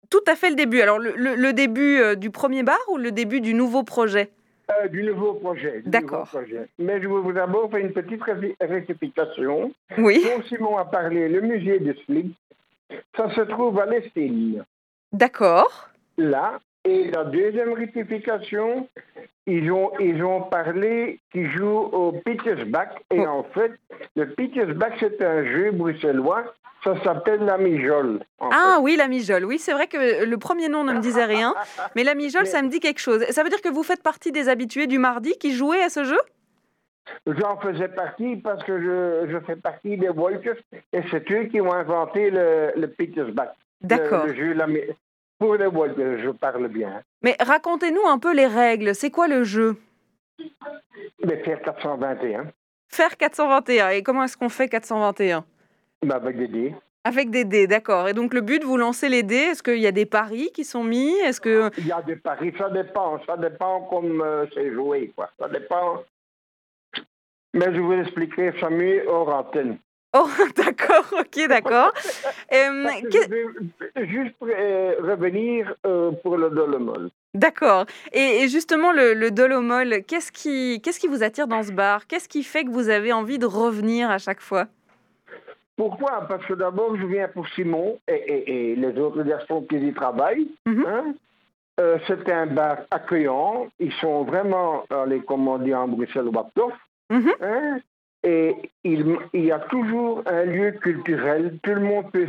[0.09, 0.81] Tout à fait le début.
[0.81, 4.29] Alors, le, début euh, du premier bar ou le début du nouveau projet?
[4.91, 5.81] Du nouveau projet.
[5.85, 6.29] D'accord.
[6.77, 8.21] Mais je vais vous d'abord faire une petite
[8.59, 9.71] rectification.
[9.97, 10.23] Oui.
[10.23, 12.35] Dont Simon a parlé, le musée de Slick,
[13.15, 14.63] ça se trouve à l'Estine.
[15.13, 15.89] D'accord.
[16.17, 18.87] Là, et la deuxième rectification,
[19.45, 22.89] ils ont, ils ont parlé qu'ils jouent au Petersbach.
[23.11, 23.73] Et en fait,
[24.15, 26.53] le Petersbach, c'est un jeu bruxellois.
[26.83, 28.19] Ça s'appelle la Mijole.
[28.39, 29.45] Ah oui, la Mijole.
[29.45, 31.53] Oui, c'est vrai que le premier nom ne me disait rien.
[31.95, 33.25] mais la Mijole, ça me dit quelque chose.
[33.31, 36.03] Ça veut dire que vous faites partie des habitués du mardi qui jouaient à ce
[36.03, 36.19] jeu?
[37.25, 40.57] J'en faisais partie parce que je, je fais partie des Wolkers
[40.93, 43.49] et c'est eux qui ont inventé le, le Petersbach.
[43.81, 44.27] D'accord.
[44.27, 44.67] Le, jeu, la,
[45.39, 47.01] pour les Wolkers, je parle bien.
[47.21, 48.95] Mais racontez-nous un peu les règles.
[48.95, 49.77] C'est quoi le jeu?
[51.23, 52.51] Mais faire 421.
[52.87, 53.89] Faire 421.
[53.89, 55.45] Et comment est-ce qu'on fait 421
[56.05, 56.75] bah Avec des dés.
[57.03, 58.07] Avec des dés, d'accord.
[58.07, 59.35] Et donc le but, vous lancez les dés.
[59.35, 61.13] Est-ce qu'il y a des paris qui sont mis?
[61.19, 63.19] Est-ce que il y a des paris Ça dépend.
[63.25, 65.29] Ça dépend comme euh, c'est joué, quoi.
[65.39, 66.03] Ça dépend.
[67.53, 69.77] Mais je vous expliquerai ça mieux hors antenne.
[70.17, 71.93] Oh, d'accord, ok, d'accord.
[72.53, 72.87] Euh,
[74.05, 77.09] juste pour euh, revenir euh, pour le dolomol.
[77.33, 77.85] D'accord.
[78.13, 82.07] Et, justement, le, le dolomol, qu'est-ce qui, qu'est-ce qui vous attire dans ce bar?
[82.07, 84.67] Qu'est-ce qui fait que vous avez envie de revenir à chaque fois?
[85.75, 86.25] Pourquoi?
[86.27, 90.47] Parce que d'abord, je viens pour Simon et, les autres garçons qui y travaillent.
[90.65, 90.85] Mhm.
[90.87, 91.13] Hein.
[92.07, 93.67] c'est un bar accueillant.
[93.79, 97.79] Ils sont vraiment, les, comme on dit en Bruxelles, ou mm hein.
[98.27, 102.27] Et il, y a toujours un lieu culturel, tout le monde peut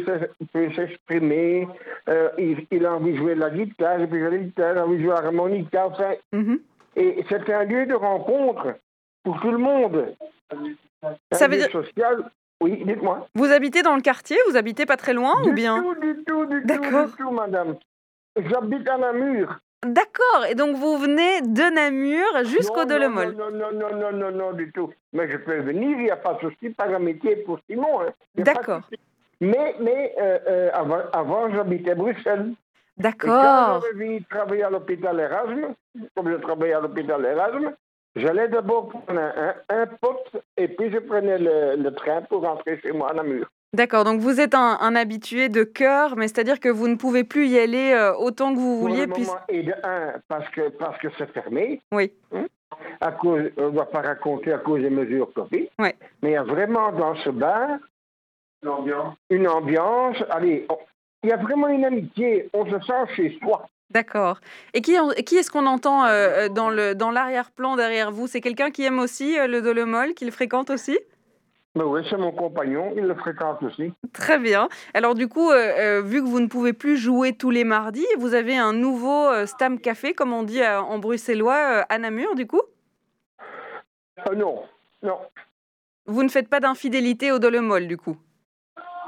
[0.77, 1.67] s'exprimer,
[2.09, 2.29] euh,
[2.71, 4.03] il, a envie de jouer de la guitare, il
[4.79, 6.61] a envie de jouer l'harmonica, enfin, mm-hmm.
[6.95, 8.77] et c'est un lieu de rencontre
[9.25, 10.15] pour tout le monde.
[11.33, 11.71] Ça veut dire...
[11.73, 12.31] social.
[12.63, 13.27] Oui, dites-moi.
[13.35, 14.37] Vous habitez dans le quartier?
[14.49, 15.83] Vous habitez pas très loin du ou bien?
[15.83, 17.75] tout, Du tout, du tout, du tout, madame.
[18.37, 19.59] J'habite à Namur.
[19.87, 24.53] D'accord, et donc vous venez de Namur jusqu'au Dolomol non, non, non, non, non, non,
[24.53, 24.93] du tout.
[25.13, 28.01] Mais je peux venir, il n'y a pas de souci, par amitié pour Simon.
[28.01, 28.13] Hein.
[28.35, 28.81] D'accord.
[29.41, 32.55] Mais, mais euh, euh, avant, avant j'habitais Bruxelles.
[32.97, 33.81] D'accord.
[33.81, 35.75] Quand je travailler à l'hôpital Erasme,
[36.17, 37.73] comme je travaillais à l'hôpital Erasme,
[38.17, 42.81] j'allais d'abord prendre un, un, pote et puis je prenais le, le train pour rentrer
[42.81, 43.49] chez moi à Namur.
[43.75, 47.49] D'accord, donc vous êtes un, habitué de cœur, mais c'est-à-dire que vous ne pouvez plus
[47.49, 49.07] y aller euh, autant que vous vouliez.
[49.07, 51.83] Pour et de un, parce que parce que c'est fermé.
[51.93, 52.11] Oui.
[52.33, 52.47] Hein,
[53.03, 55.69] à cause, on ne va pas raconter à cause des mesures Covid.
[55.79, 55.91] Oui.
[56.23, 57.79] Mais il y a vraiment dans ce bar
[58.63, 59.15] une ambiance.
[59.29, 60.17] Une ambiance.
[60.31, 60.67] Allez,
[61.23, 62.49] il y a vraiment une amitié.
[62.55, 63.69] On se sent chez soi.
[63.91, 64.41] D'accord.
[64.73, 68.29] Et qui, qui est-ce qu'on entend euh, euh, dans le dans l'arrière-plan derrière vous?
[68.29, 70.99] C'est quelqu'un qui aime aussi le Dolomol, qui le fréquente aussi?
[71.85, 73.93] Oui, c'est mon compagnon, il le fréquente aussi.
[74.13, 74.69] Très bien.
[74.95, 78.07] Alors du coup, euh, euh, vu que vous ne pouvez plus jouer tous les mardis,
[78.19, 82.47] vous avez un nouveau euh, Stam Café, comme on dit en bruxellois, à Namur, du
[82.47, 82.63] coup?
[84.35, 84.63] Non,
[85.03, 85.19] non.
[86.07, 88.17] Vous ne faites pas d'infidélité au Dolomol, du coup?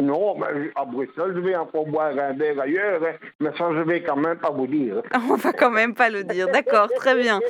[0.00, 3.80] Non, mais à Bruxelles, je vais encore boire un verre ailleurs, hein, mais ça, je
[3.80, 5.02] vais quand même pas vous dire.
[5.30, 7.40] On va quand même pas le dire, d'accord, très bien.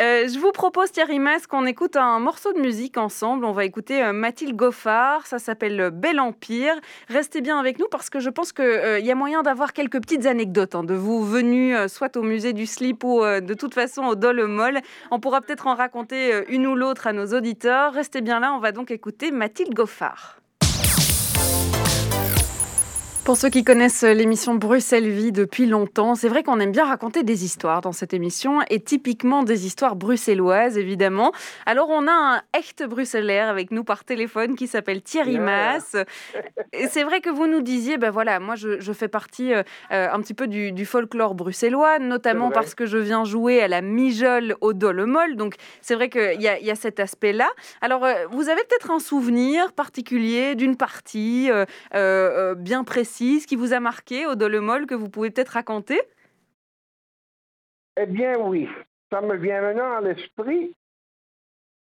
[0.00, 3.44] Euh, je vous propose, Thierry Mas, qu'on écoute un morceau de musique ensemble.
[3.44, 6.74] On va écouter euh, Mathilde Goffard, ça s'appelle Bel Empire.
[7.08, 10.00] Restez bien avec nous parce que je pense qu'il euh, y a moyen d'avoir quelques
[10.00, 14.04] petites anecdotes hein, de vous venus soit au musée du slip ou de toute façon
[14.04, 14.80] au Dole Molle.
[15.10, 17.92] On pourra peut-être en raconter une ou l'autre à nos auditeurs.
[17.92, 20.40] Restez bien là, on va donc écouter Mathilde Goffard.
[23.24, 27.22] Pour ceux qui connaissent l'émission Bruxelles Vie depuis longtemps, c'est vrai qu'on aime bien raconter
[27.22, 31.32] des histoires dans cette émission et typiquement des histoires bruxelloises évidemment.
[31.64, 35.96] Alors on a un echt bruxellaire avec nous par téléphone qui s'appelle Thierry Mass.
[36.74, 40.20] Et c'est vrai que vous nous disiez, ben voilà, moi je, fais partie euh, un
[40.20, 44.74] petit peu du, folklore bruxellois, notamment parce que je viens jouer à la Mijole au
[44.74, 45.36] Dolomol.
[45.36, 47.48] Donc c'est vrai qu'il y, y, a cet aspect-là.
[47.80, 51.50] Alors euh, vous avez peut-être un souvenir particulier d'une partie
[51.94, 56.00] euh, bien précise ce qui vous a marqué au Dolomol que vous pouvez peut-être raconter?
[57.96, 58.68] Eh bien oui,
[59.10, 60.74] ça me vient maintenant à l'esprit.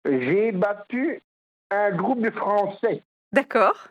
[0.04, 1.22] J'ai battu
[1.70, 3.02] un groupe de Français.
[3.32, 3.88] D'accord.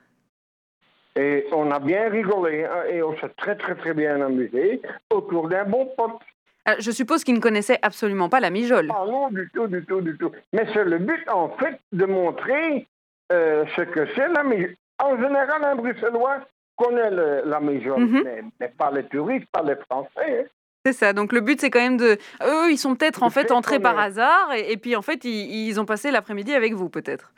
[1.15, 5.47] Et on a bien rigolé hein, et on s'est très très très bien amusé autour
[5.47, 6.19] d'un bon pote.
[6.67, 8.89] Euh, je suppose qu'ils ne connaissaient absolument pas la mijole.
[8.93, 10.31] Ah non, du tout, du tout, du tout.
[10.53, 12.87] Mais c'est le but, en fait, de montrer
[13.31, 14.75] euh, ce que c'est la mijole.
[14.99, 16.39] En général, un Bruxellois
[16.75, 18.51] connaît la maison, mhm.
[18.59, 20.47] mais, pas les touristes, pas les Français.
[20.85, 21.13] C'est ça.
[21.13, 22.17] Donc le but, c'est quand même de.
[22.43, 25.85] Eux, ils sont peut-être en fait entrés par hasard, et, puis en fait, ils, ont
[25.85, 27.31] passé l'après-midi avec vous, peut-être.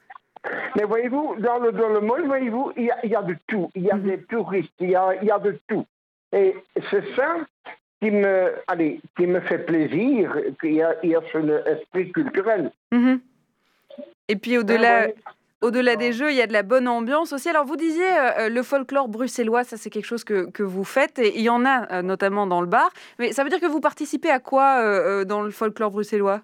[0.75, 3.69] Mais voyez-vous, dans le, dans le monde, voyez-vous, il y, a, de tout.
[3.75, 4.03] Il y a mhm.
[4.03, 5.85] des touristes, il y a, y a de tout.
[6.31, 6.55] Et
[6.89, 7.37] c'est ça
[8.01, 12.71] qui me, allez, qui me fait plaisir, qu'il y y a ce esprit culturel.
[12.91, 13.19] Mhm.
[14.27, 15.07] Et puis au-delà,
[15.65, 17.49] au-delà des jeux, il y a de la bonne ambiance aussi.
[17.49, 20.83] Alors, vous disiez euh, euh, le folklore bruxellois, ça c'est quelque chose que, que, vous
[20.83, 22.91] faites, et il y en a euh, notamment dans le bar.
[23.19, 26.41] Mais ça veut dire que vous participez à quoi dans le folklore bruxellois?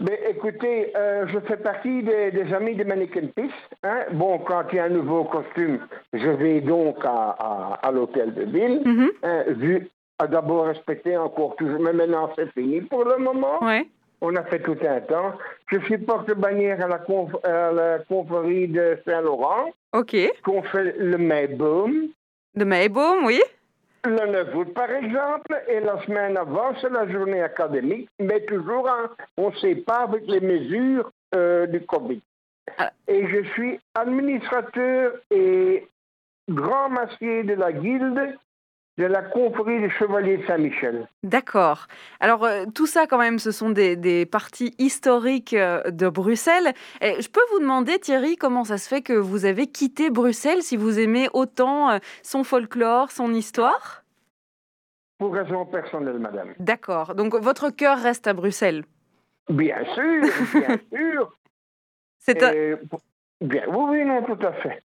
[0.00, 3.50] Ben, écoutez, je fais partie des, amis de Mannequin Peace.
[3.82, 4.04] Hein.
[4.12, 5.80] Bon, quand il y a un nouveau costume,
[6.12, 11.80] je vais donc à, à, l'hôtel de ville, hein, vu à d'abord respecter encore toujours,
[11.80, 13.62] mais maintenant c'est fini pour le moment.
[13.62, 13.86] Ouais.
[14.20, 15.34] On a fait tout un temps.
[15.70, 17.00] Je suis porte-bannière à, la
[17.44, 19.70] à la confrérie de Saint-Laurent.
[19.92, 20.16] OK.
[20.44, 22.08] Qu'on fait le Mayboom.
[22.54, 23.40] Le Mayboom, oui.
[24.04, 28.88] Le 9 août, par exemple, et la semaine avant, c'est la journée académique, mais toujours,
[29.36, 32.20] on ne sait pas avec les mesures euh, du Covid.
[32.78, 32.90] Ah.
[33.06, 35.86] Et je suis administrateur et
[36.48, 38.36] grand massier de la guilde
[38.98, 41.06] de la confrérie des Chevaliers de Saint-Michel.
[41.22, 41.86] D'accord.
[42.18, 46.72] Alors, euh, tout ça, quand même, ce sont des, parties historiques euh, de Bruxelles.
[47.00, 50.62] Et je peux vous demander, Thierry, comment ça se fait que vous avez quitté Bruxelles
[50.62, 54.02] si vous aimez autant euh, son folklore, son histoire?
[55.18, 56.54] Pour raison personnelle, madame.
[56.58, 57.14] D'accord.
[57.14, 58.84] Donc, votre cœur reste à Bruxelles?
[59.48, 60.22] Bien sûr,
[60.52, 61.38] bien sûr.
[62.18, 62.34] C'est
[63.40, 64.82] Bien, oui, oui, non, tout à fait.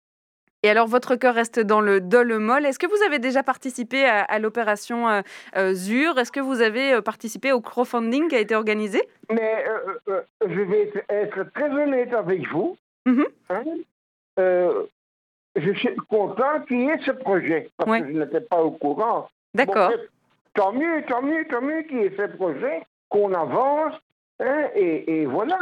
[0.65, 2.67] Et alors, votre cœur reste dans le Dole-Molle.
[2.67, 5.21] Est-ce que vous avez déjà participé à, l'opération euh,
[5.57, 6.19] euh, ZUR?
[6.19, 9.09] Est-ce que vous avez euh, participé au crowdfunding qui a été organisé?
[9.31, 9.65] Mais
[10.41, 12.77] je vais être très honnête avec vous.
[13.07, 13.27] Mhm.
[13.51, 13.63] Hein.
[14.37, 19.29] je suis content qu'il y ait ce projet, parce que je n'étais pas au courant.
[19.55, 19.93] D'accord.
[20.55, 23.95] tant mieux, tant mieux, tant mieux qu'il y ait ce projet, qu'on avance,
[24.41, 25.59] hein, et, et voilà.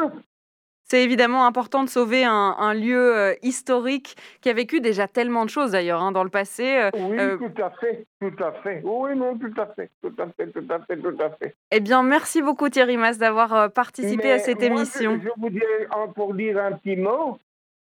[0.89, 5.51] C'est évidemment important de sauver un, lieu euh, historique qui a vécu déjà tellement de
[5.51, 6.78] choses d'ailleurs hein, dans le passé.
[6.78, 8.82] Euh, oui, euh, tout à fait, tout à fait.
[8.84, 11.57] Oui, non, tout à fait, tout à fait, tout à fait, tout à fait.
[11.72, 15.18] Eh bien, merci beaucoup Thierry Mas d'avoir participé à cette émission.
[15.20, 17.39] Je, vous voudrais pour dire un petit mot.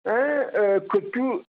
[0.08, 0.44] Hein,
[0.88, 1.42] que tout,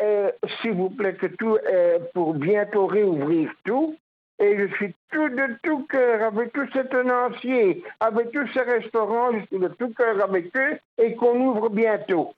[0.61, 3.97] s'il vous plaît, que tout est pour bientôt réouvrir tout.
[4.39, 9.33] Et je suis tout de tout cœur avec tous ces tenanciers, avec tous ces restaurants,
[9.33, 12.35] je suis de tout cœur avec eux et qu'on ouvre bientôt.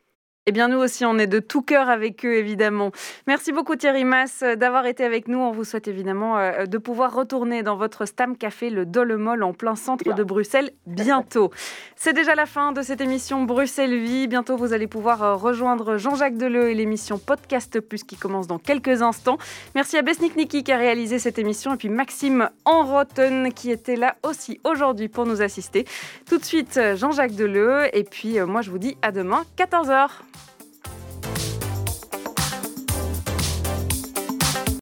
[0.48, 2.90] Eh bien, nous aussi, on est de tout cœur avec eux, évidemment.
[3.26, 5.38] Merci beaucoup, Thierry Mass, d'avoir été avec nous.
[5.38, 9.52] On vous souhaite évidemment euh, de pouvoir retourner dans votre Stam Café, le Dollemol, en
[9.52, 11.50] plein centre de Bruxelles, bientôt.
[11.96, 14.26] C'est déjà la fin de cette émission Bruxelles Vie.
[14.26, 18.58] Bientôt, vous allez pouvoir euh, rejoindre Jean-Jacques Deleu et l'émission Podcast Plus qui commence dans
[18.58, 19.36] quelques instants.
[19.74, 23.96] Merci à Besnik Niki qui a réalisé cette émission et puis Maxime Enrotten qui était
[23.96, 25.84] là aussi aujourd'hui pour nous assister.
[26.26, 27.94] Tout de suite, Jean-Jacques Deleu.
[27.94, 30.08] Et puis, euh, moi, je vous dis à demain, 14h.